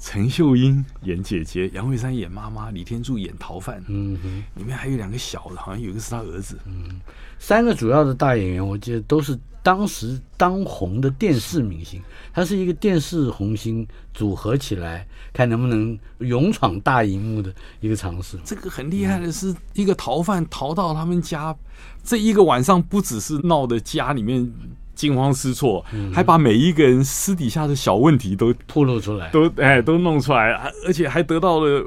[0.00, 3.80] 陈秀英演姐姐，杨慧珊演妈妈，李天柱演逃犯。
[3.86, 6.58] 嗯哼，里面还有两个小的，好像有一个是他儿子。
[6.66, 7.00] 嗯，
[7.38, 12.02] 三个主要的大演员，我记得都是当时当红的电视明星。
[12.32, 18.38] 他是一个电视红星组合起来，看能不能勇闯大荧幕的一个尝试。
[18.44, 21.56] 这个很厉害的是，一个逃犯逃到他们家，
[22.04, 24.52] 这一个晚上不只是闹得家里面。
[24.96, 30.52] 惊慌失措，还把每一个人私底下的小问题都暴露出来，都哎都弄出来，
[30.86, 31.86] 而且还得到了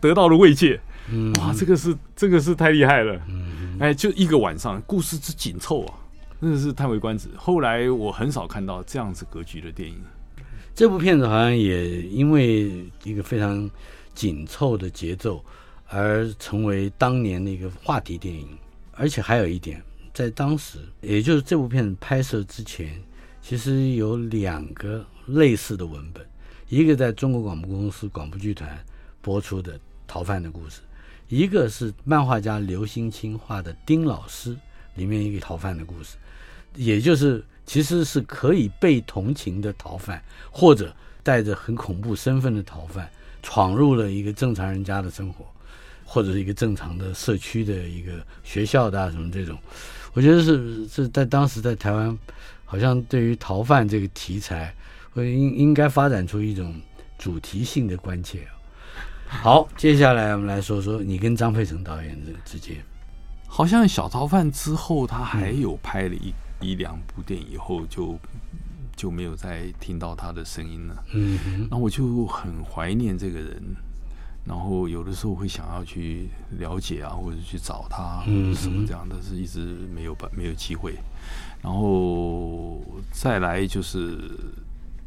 [0.00, 0.80] 得到了慰藉。
[1.40, 3.20] 哇，这个是这个是太厉害了。
[3.80, 5.94] 哎，就一个晚上，故事之紧凑啊，
[6.40, 7.28] 真的是叹为观止。
[7.36, 9.96] 后来我很少看到这样子格局的电影。
[10.74, 13.68] 这部片子好像也因为一个非常
[14.14, 15.44] 紧凑的节奏
[15.88, 18.48] 而成为当年的一个话题电影，
[18.92, 19.82] 而且还有一点。
[20.12, 23.00] 在当时，也就是这部片子拍摄之前，
[23.40, 26.26] 其实有两个类似的文本，
[26.68, 28.76] 一个在中国广播公司广播剧团
[29.20, 29.74] 播出的
[30.06, 30.80] 《逃犯的故事》，
[31.28, 34.54] 一个是漫画家刘兴钦画的《丁老师》
[34.94, 36.16] 里面一个逃犯的故事，
[36.74, 43.08] 也就是其实是可以被同情的逃犯，或者带着很恐怖身份的逃犯，
[43.42, 45.44] 闯入了一个正常人家的生活，
[46.02, 48.12] 或者是一个正常的社区的一个
[48.42, 49.58] 学校的啊什么这种。
[50.14, 52.18] 我觉得是是在当时在台湾，
[52.64, 54.74] 好像对于逃犯这个题材，
[55.10, 56.74] 会应应该发展出一种
[57.18, 58.48] 主题性的关切。
[59.28, 62.76] 好，接下来我们来说说你跟张佩成导演的之间。
[63.46, 68.18] 好像小逃犯之后，他还有拍了一一两部电影，以后就
[68.96, 71.04] 就没有再听到他的声音了。
[71.12, 73.62] 嗯哼，那我就很怀念这个人。
[74.44, 79.60] 然后有的时候会想要去了解啊，或者去找他，嗯，什么这样但，是一直
[79.94, 80.94] 没有办没有机会。
[81.60, 84.18] 然后再来就是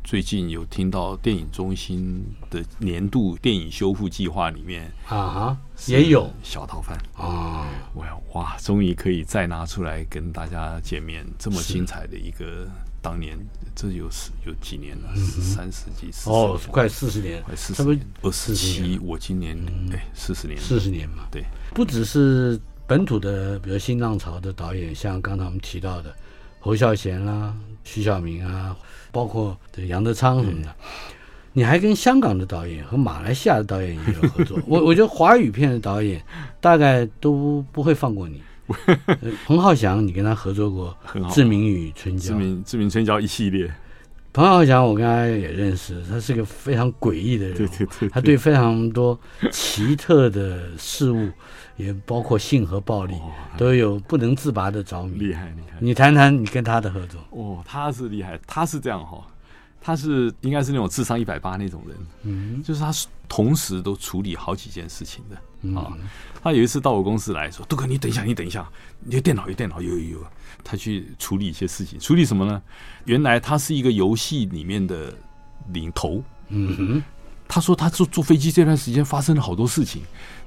[0.03, 6.29] 最近有听到电影中心的年度电影修复计划里面啊，也有。
[6.43, 12.67] 小逃犯啊，我要哇，终于可以再拿出来跟大家见面，这么精彩的一个
[13.01, 13.37] 当年。
[13.73, 19.57] 这有十有几年了，三十几哦，快四十年，快四十年，二十七，我今年
[19.93, 26.13] 哎，四十年，四十年嘛，对，不只是本土的，比如新浪潮的导演，像刚才我们提到的
[26.61, 28.73] 侯孝贤啦、徐晓明啊，
[29.11, 30.73] 包括这杨德昌什么的，
[31.53, 34.57] 你还跟香港的导演和马来西亚的导演也有合作。
[34.69, 36.23] 我我觉得华语片的导演
[36.61, 38.41] 大概都不会放过你。
[39.45, 40.95] 彭浩翔，你跟他合作过
[41.33, 43.69] 《志明与春娇》，《志明志明春娇》一系列。
[44.33, 49.19] 彭浩翔，我跟他也认识，他是个非常诡异的人，对对对，他对非常多
[49.51, 51.29] 奇特的事物，
[51.75, 53.13] 也包括性和暴力，
[53.57, 55.17] 都有不能自拔的着迷。
[55.17, 55.77] 厉害，厉害！
[55.81, 57.19] 你谈谈你跟他的合作。
[57.31, 59.21] 哦，他是厉害，他是这样哈，
[59.81, 62.89] 他是应该是那种智商一百八那种人，嗯，就是他
[63.27, 65.91] 同时都处理好几件事情的啊。
[66.41, 68.65] 他有一次到我公司来说：“杜哥，你等一下，你等一下，
[69.01, 70.25] 你的电脑有电脑有有有。”
[70.63, 72.61] 他去处理一些事情，处理什么呢？
[73.05, 75.13] 原来他是一个游戏里面的
[75.73, 76.23] 领头。
[76.49, 77.03] 嗯哼，
[77.47, 80.01] 他说他坐坐飞机这段时间发生了好多事情，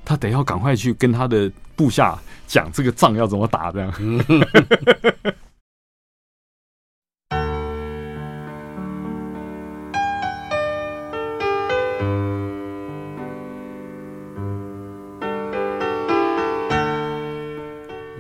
[0.05, 3.93] 他得要赶快去跟他的部下讲这个仗要怎么打这样。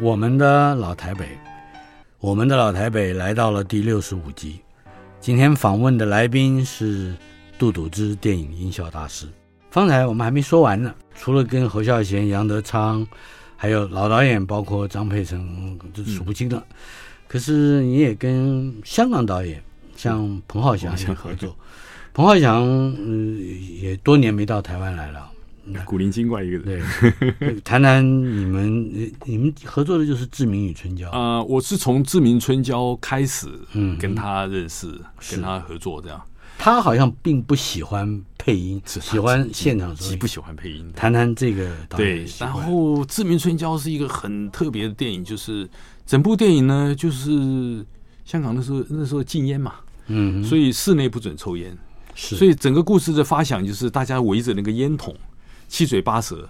[0.00, 1.38] 我们的老台北，
[2.24, 4.58] 我们的老台北来到了第六十五集。
[5.20, 7.14] 今天访问的来宾是
[7.58, 9.26] 杜笃之电影音效大师。
[9.70, 13.06] 方才我们还没说完呢，除了跟侯孝贤、杨德昌，
[13.58, 16.64] 还有老导演，包括张佩诚，这数不清了。
[16.66, 16.76] 嗯、
[17.28, 19.62] 可是你也跟香港导演，
[19.94, 21.54] 像彭浩翔也合作。
[22.14, 23.38] 彭浩翔，嗯，
[23.82, 25.30] 也多年没到台湾来了。
[25.85, 26.83] 古灵精怪一个人，
[27.38, 36.20] 对， 谈谈你们你们合作的就是《志明与春娇》啊、呃，我是从《志明春娇》开始，嗯，跟他认识，嗯、跟他合作这样。
[36.57, 40.88] 他好像并不喜欢配音，是喜欢现场，极不喜欢配音。
[40.94, 45.68] 谈谈这个对，然后《志明春娇》是一个很特别的电影，就是
[46.07, 47.85] 整部电影呢，就是
[48.24, 49.74] 香港那时候那时候禁烟嘛，
[50.07, 51.77] 嗯，所以室内不准抽烟，
[52.14, 55.14] 是，所以整个故事的发想就是大家围着那个烟筒。
[55.68, 56.48] 七嘴八舌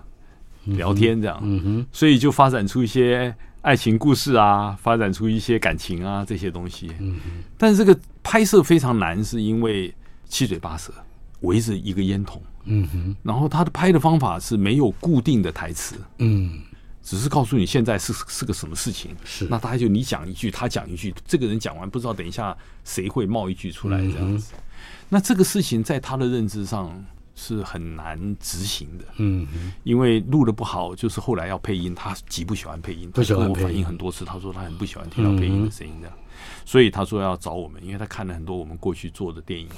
[0.64, 6.90] 聊天这样，嗯哼，所以就发展出一些爱情故事啊，发展出一些感情啊这些东西。
[7.00, 9.94] 嗯哼，但是这个拍摄非常难，是因为
[10.26, 10.92] 七嘴八舌
[11.40, 12.40] 围着一个烟筒。
[12.64, 16.58] 嗯哼，然后他的拍的方法是没有固定的台词，嗯，
[17.02, 19.14] 只是告诉你现在是是个什么事情。
[19.22, 24.54] 是，那大家就你讲一句，他讲一句，这个人讲完不知道等一下谁会冒一句出来这样子。
[25.10, 27.04] 那这个事情在他的认知上。
[27.34, 29.04] 是很难执行的。
[29.16, 29.46] 嗯，
[29.82, 33.10] 因为录的不好，就是后来要配音，他极不喜欢配音。
[33.12, 36.16] 他跟我反映很多次，他说他很不喜欢听到配音的声音这样，
[36.64, 39.68] 所以他说要找我们，因为他看了很多我们过去做的电影。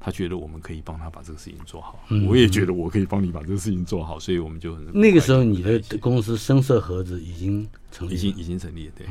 [0.00, 9.08] 他觉得我们可以帮他把这个事情做好，嗯，我也觉得我可以帮你把这个事情做好，所以我们就很那个时候你的公司声色盒子已经成立，已经已经成立了，对。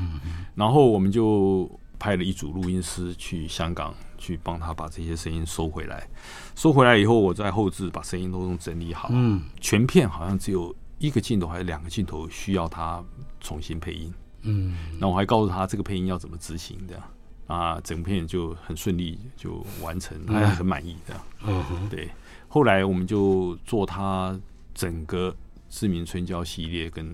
[0.55, 1.69] 然后我们就
[1.99, 6.07] 派了一组录音师去香港去帮他把这些声音收回来，
[6.55, 9.09] 收回来以后，我在后置把声音都弄整理好。
[9.11, 13.03] 嗯，全片好像只有一个镜头还是两个镜头需要他
[13.39, 14.13] 重新配音。
[14.43, 17.01] 嗯，那我还告诉他这个配音要怎么执行的。
[17.47, 21.15] 啊，整片就很顺利就完成，他还很满意的。
[21.45, 22.09] 嗯，对。
[22.49, 24.37] 后来我们就做他
[24.73, 25.31] 整个
[25.69, 27.09] 《志明春娇》系列，跟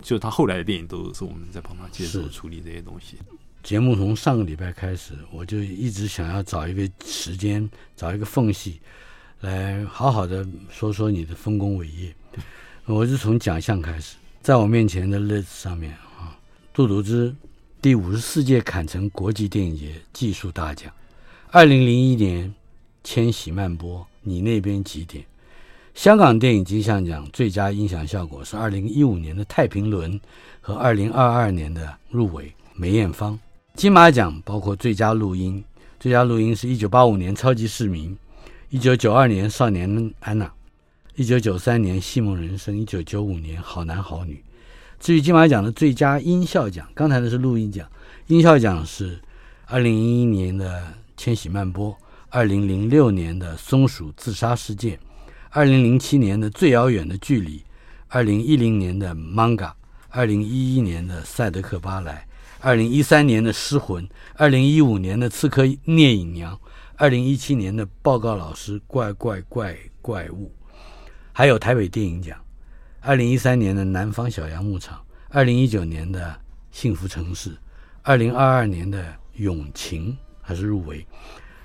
[0.00, 3.18] 就他后来的电影都是我们在帮他接手处理这些东西。
[3.64, 8.78] 节目从上个礼拜开始，我就一直想要找一个时间，找一个缝隙，
[9.40, 12.14] 来好好的说说你的丰功伟业。
[12.84, 16.36] 我是从奖项开始，在我面前的 list 上面啊，
[16.74, 17.34] 杜笃之。
[17.80, 20.92] 第五十四届坎城国际电影节技术大奖，
[21.50, 22.48] 二零零一年
[23.02, 25.24] 《千禧曼波》，你那边几点？
[25.94, 30.12] 香港电影金像奖最佳音响效果是二零一五年的《太平轮》
[30.60, 33.38] 和二零二二年的入围梅艳芳。
[33.74, 35.62] 金马奖包括最佳录音，
[35.98, 38.12] 最佳录音是一九八五年《超级市民》，
[38.70, 40.46] 一九九二年《少年安娜》，
[41.16, 44.34] 一九九三年《戏梦人生》，一九九五年《好男好女》。
[45.00, 47.86] 至于金马奖的最佳音效奖，刚才的是录音奖，
[48.28, 49.18] 音效奖是
[49.66, 50.80] 二零一一年的
[51.16, 51.90] 《千禧曼波》，
[52.28, 54.96] 二零零六年的《松鼠自杀事件》，
[55.50, 57.58] 二零零七年的《最遥远的距离》，
[58.06, 59.56] 二零一零年的《Manga》，
[60.10, 62.24] 二零一一年的《赛德克巴莱》，
[62.60, 66.56] 二零一三年的《失魂》，二零一五年的《刺客聂隐娘》，
[66.96, 70.50] 二零一七年的《报告老师怪怪怪怪物》，
[71.32, 72.38] 还有台北电影奖。
[73.00, 76.34] 二零一三年的南方小羊牧场，二零一九年的
[76.70, 77.54] 幸福城市，
[78.02, 81.06] 二零二二年的永晴还是入围。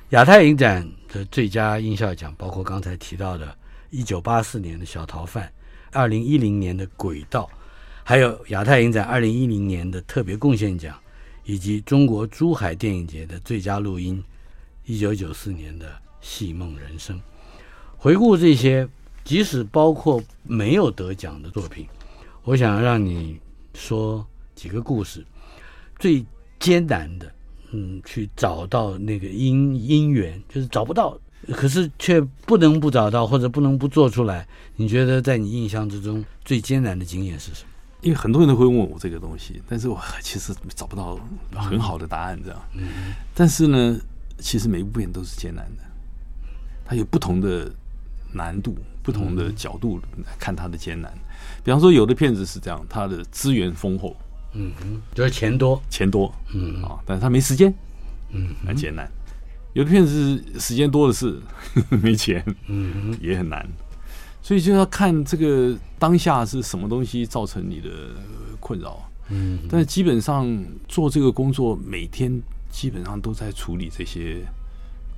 [0.09, 3.55] 亚太影展的最佳音效奖包括刚才提到的，
[3.89, 5.49] 一九八四年的小逃犯，
[5.93, 7.49] 二零一零年的轨道，
[8.10, 10.97] 还有亚太影展二零一零年的特别贡献奖，
[11.45, 14.24] 以及中国珠海电影节的最佳录音，
[14.88, 15.86] 一九九四年的
[16.20, 17.22] 戏梦人生。
[17.97, 18.89] 回顾这些。
[19.24, 21.86] 即使包括没有得奖的作品，
[22.43, 23.39] 我想让你
[23.76, 25.24] 说几个故事。
[25.99, 26.26] 最
[26.60, 27.32] 艰难的，
[27.70, 31.16] 嗯，去找到那个因因缘，就是找不到，
[31.51, 34.47] 可是却不能不找到，或者不能不做出来。
[34.78, 37.68] 你觉得在你印象之中最艰难的经验是什么？
[38.01, 41.19] 因为很多人都会问我这个东西，但是我其实找不到
[41.53, 42.61] 很好的答案，这样。
[42.73, 42.87] 嗯。
[43.33, 43.99] 但是呢，
[44.39, 45.83] 其实每一部片都是艰难的，
[46.85, 47.71] 它有不同的
[48.33, 48.75] 难度。
[49.01, 51.11] 不同的角度来看它的艰难，
[51.63, 54.15] 比方说有的片子是这样，它的资源丰厚，
[54.53, 57.73] 嗯哼，就是钱多，钱多，嗯啊，但是他没时间，
[58.31, 59.09] 嗯，很艰难。
[59.73, 61.41] 有的片子时间多的是，
[61.73, 63.67] 呵 呵没钱，嗯，也很难。
[64.49, 67.89] 所以就要看这个当下是什么东西造成你的
[68.59, 70.51] 困扰，嗯，但是基本上
[70.87, 72.41] 做这个工作，每天
[72.71, 74.43] 基本上都在处理这些。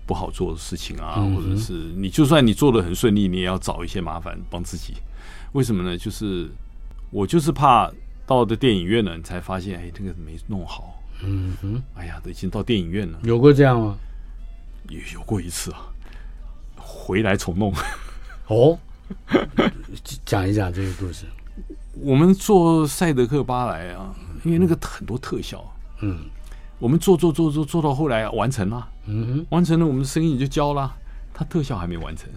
[0.06, 4.96] 不好做的事情啊，或者是你就算你做的很顺利，你也要找一些麻烦帮自己。
[5.54, 5.98] 为什么呢？
[5.98, 6.50] 就是
[7.12, 7.90] 我就是怕
[8.26, 11.02] 到的电影院呢，你才发现哎，这个没弄好。
[11.24, 13.20] 嗯哼，哎呀，都已经到电影院了。
[13.24, 13.96] 有过这样吗？
[14.90, 15.88] 有有过一次啊，
[16.76, 17.74] 回来重弄。
[18.48, 18.78] 哦，
[20.26, 21.26] 讲一讲这个故事。
[22.02, 25.64] 我们做赛德克巴莱啊，因为那个很多特效。
[26.02, 26.20] 嗯。
[26.80, 30.92] 我们做做做做做到后来完成了，嗯，完成了，我们的声音就交了，
[31.32, 32.28] 他特效还没完成，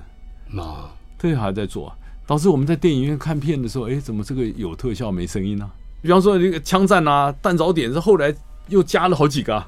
[0.63, 1.91] 啊，特效还在做，
[2.27, 5.71] 导致我们在电影院看片的时候，哎，怎么这个有特效没声音呢？
[6.03, 8.35] 比方说那个枪战啊、弹着点是后来
[8.69, 9.65] 又加了好几个，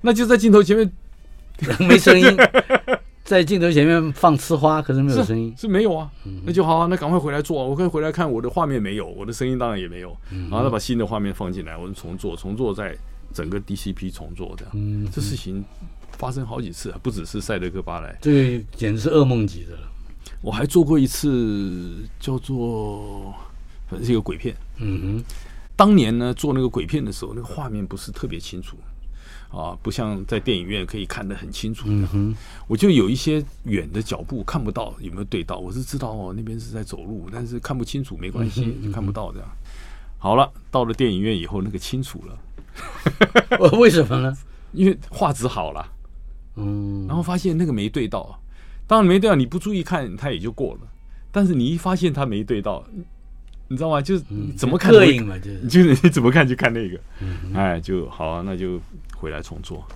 [0.00, 0.90] 那就在镜头前面。
[1.78, 2.26] 没声音，
[3.30, 6.10] 在镜头前面放呲花，可是没有声音，是，是没有啊，
[6.44, 10.16] 那就好啊，那赶快回来做，我可以回来看我的画面没有，我的声音当然也没有，
[10.50, 12.96] 然后再把新的画面放进来，我们重做，重做再。
[13.32, 15.64] 整个 DCP 重做的，嗯，这事情
[16.18, 19.82] 发生好几次啊，不只是赛德克巴莱，这个简直是噩梦级的了。
[20.42, 23.32] 我还做过一次叫做，
[23.88, 25.24] 反正是一个鬼片，嗯哼。
[25.76, 28.76] 当年呢，做那个鬼片的时候，那个画面不是特别清楚
[29.50, 31.84] 啊，不像在电影院可以看得很清楚。
[31.88, 32.34] 嗯哼，
[32.68, 39.48] 我就有一些远的脚步看不到有没有对到，我是知道哦，那边是在走路，但是看不清楚，没关系，就看不到这样。
[40.18, 42.38] 好了，到了电影院以后，那个清楚了。
[43.78, 44.36] 为什么呢？
[44.72, 45.84] 因为画质好了，
[46.56, 48.40] 嗯，然后发现那个没对到，
[48.86, 50.80] 当然没对到，你不注意看，它也就过了。
[51.32, 52.84] 但是你一发现它没对到，
[53.68, 54.00] 你知道吗？
[54.00, 54.24] 就是
[54.56, 54.92] 怎么看？
[54.92, 57.00] 膈应嘛，就是 就是你怎么看就看那个，
[57.54, 58.80] 哎，就好啊，那就
[59.20, 59.86] 回来重做，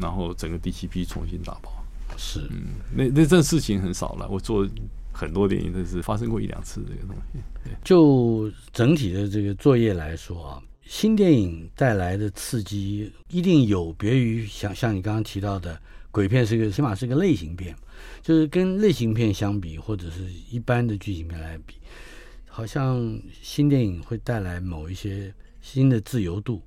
[0.00, 1.70] 然后整个第七批重新打包。
[2.16, 4.66] 是，嗯，那那这事情很少了，我做
[5.12, 7.38] 很多电影，都是发生过一两次这个东西。
[7.84, 17.76] 就整体的这个作业来说啊，新电影带来的刺激一定有别于像像你刚刚提到的鬼片，是个起码是个类型片。
[18.20, 21.74] 就是跟类型片相比，或者是一般的剧情片来比，
[22.48, 26.62] 好像新电影会带来某一些新的自由度，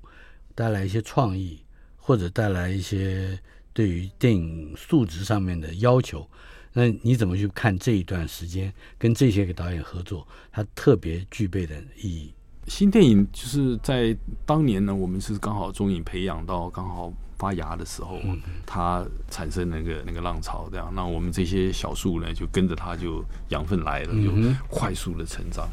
[0.54, 1.58] 带来一些创意，
[2.06, 3.36] 或者带来一些
[3.72, 6.24] 对于电影素质上面的要求。
[6.72, 12.32] 那你怎么去看这一段时间跟这些个导演合作，它特别具备的意义？
[12.68, 17.12] 新电影就是在当年呢，我们是刚好中影培养到刚好。
[17.38, 18.18] 发芽的时候，
[18.64, 24.32] 它产生那个那个浪潮，这样，那我们这些小树呢，就跟着它就养分来了，就
[24.70, 25.68] 快速的成长。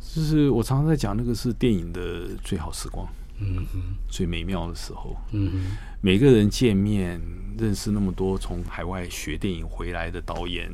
[0.00, 3.04] 就是我常常在讲，那个是电影的最好时光，
[3.40, 7.20] 嗯哼，最美妙的时候，嗯哼，每个人见面
[7.58, 10.70] 认识那么多从海外学电影回来的导演，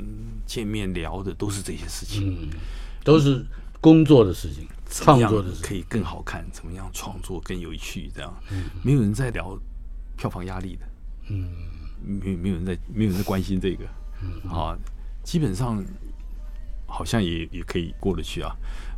[0.46, 2.48] 见面聊的都是这些事情，嗯。
[3.04, 3.44] 都是
[3.80, 5.62] 工作的事情，创作的事情。
[5.62, 8.64] 可以更好看，怎么样创作更有趣，这样，嗯。
[8.82, 9.58] 没有人在聊。
[10.16, 10.86] 票房压力的，
[11.30, 11.50] 嗯，
[12.00, 13.84] 没没有人在，没有人在关心这个，
[14.22, 14.48] 嗯。
[14.48, 14.78] 啊，
[15.24, 15.84] 基本上
[16.86, 18.54] 好像也也可以过得去啊，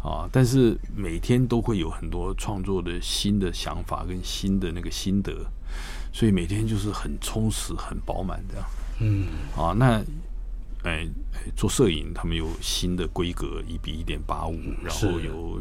[0.06, 5.32] 啊，但是每天都会有很多创作的新的想法跟新的那个心得，
[6.12, 8.66] 所以每天就是很充实、很饱满这样，
[9.00, 9.26] 嗯
[9.56, 10.00] 啊，那
[10.84, 11.08] 哎
[11.56, 15.60] 做摄影，他们有新的规格，一比一点八五，然后有。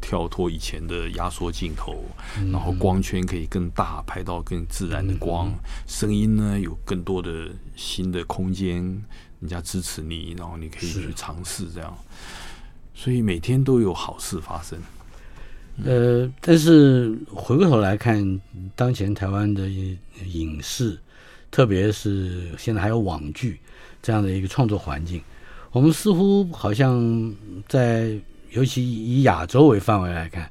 [0.00, 2.04] 跳脱以前的压缩镜头，
[2.52, 5.52] 然后光圈可以更大，拍到更自然的光。
[5.88, 8.76] 声音呢，有更多的新的空间，
[9.40, 11.92] 人家支持你，然后你可以去尝试这样。
[12.98, 14.76] 所以每天都有好事发生。
[15.84, 18.40] 呃，但是回过头来看，
[18.74, 19.68] 当前台湾的
[20.26, 20.98] 影视，
[21.48, 23.60] 特别是现在还有网剧
[24.02, 25.22] 这样的一个创作环境，
[25.70, 27.32] 我们似乎好像
[27.68, 28.18] 在。
[28.52, 30.50] 尤其以亚洲为范围来看，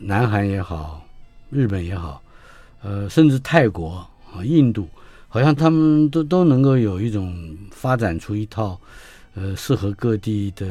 [0.00, 1.06] 南韩也好，
[1.50, 2.20] 日本也好，
[2.82, 4.04] 呃，甚至泰国
[4.34, 4.88] 啊、印度，
[5.28, 8.76] 好像他们都都能够有一种发展出一套，
[9.34, 10.66] 呃，适合各地的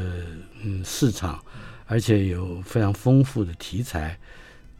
[0.64, 1.44] 嗯市场，
[1.88, 4.18] 而且有非常丰富的题材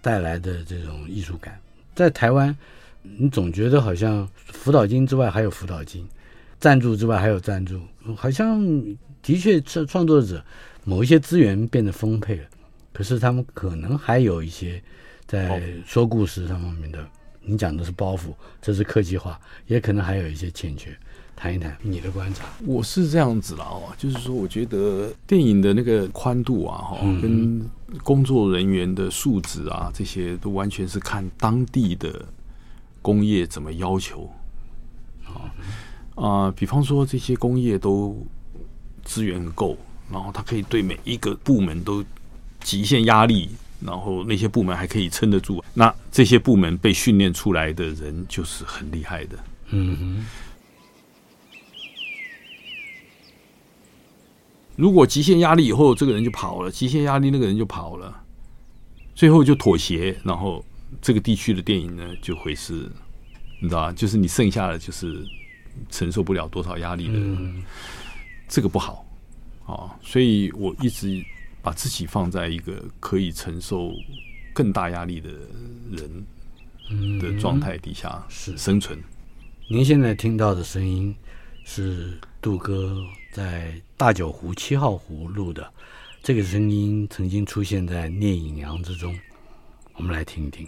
[0.02, 1.60] 带来的这种艺术感。
[1.96, 2.56] 在台湾，
[3.02, 6.08] 你总觉得好像辅导金之外还有辅导金，
[6.60, 7.82] 赞助之外还有赞助，
[8.16, 8.62] 好像
[9.22, 10.44] 的确创创作者。
[10.84, 12.46] 某一些资源变得丰沛了，
[12.92, 14.82] 可是他们可能还有一些
[15.28, 17.08] 在说故事上面的，
[17.40, 20.90] 你讲的是包袱，这是客气话，也可能还有一些欠缺。
[21.42, 22.46] 谈一谈你的观察。
[22.68, 27.68] 我是这样子啦哦，就是说，我觉得电影的那个宽度啊，哈，跟
[28.04, 32.24] 工作人员的素质啊，这些都完全是看当地的
[33.02, 34.32] 工业怎么要求。
[35.26, 35.50] 啊
[36.14, 38.24] 啊，比方说这些工业都
[39.04, 39.76] 资源够。
[40.12, 42.04] 然后他可以对每一个部门都
[42.60, 45.64] 极限压力，然后那些部门还可以撑得住。
[45.74, 49.38] 那这些部门被训练出来的人就是很厉害的。
[49.70, 50.26] 嗯哼。
[54.82, 58.24] 如果极限压力以后，这个人就跑了；极限压力，那个人就跑了，
[59.14, 60.66] 最后就妥协，然后
[61.00, 62.90] 这个地区的电影呢，就会是，
[63.62, 63.94] 你知道吧？
[63.94, 65.24] 就是你剩下的就是
[65.92, 67.64] 承受不了多少压力的人，嗯、
[68.48, 69.06] 这个不好。
[69.68, 71.24] 啊，所以我一直
[71.62, 73.94] 把自己放在一个可以承受
[74.52, 75.30] 更大压力的
[75.92, 78.98] 人的状态底下是生存。
[79.70, 81.16] 您现在听到的声音
[81.64, 82.98] 是杜哥
[83.32, 85.72] 在大九湖七号湖录的，
[86.22, 89.18] 这个声音曾经出现在《聂隐娘》之中，
[89.94, 90.68] 我们来听一听。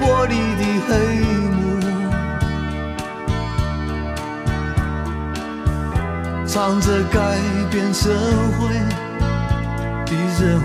[0.00, 0.90] 玻璃的黑
[1.50, 1.60] 幕，
[6.46, 7.38] 唱着改
[7.70, 8.08] 变社
[8.58, 8.60] 会
[10.06, 10.64] 的任务，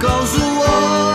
[0.00, 1.07] 告诉我。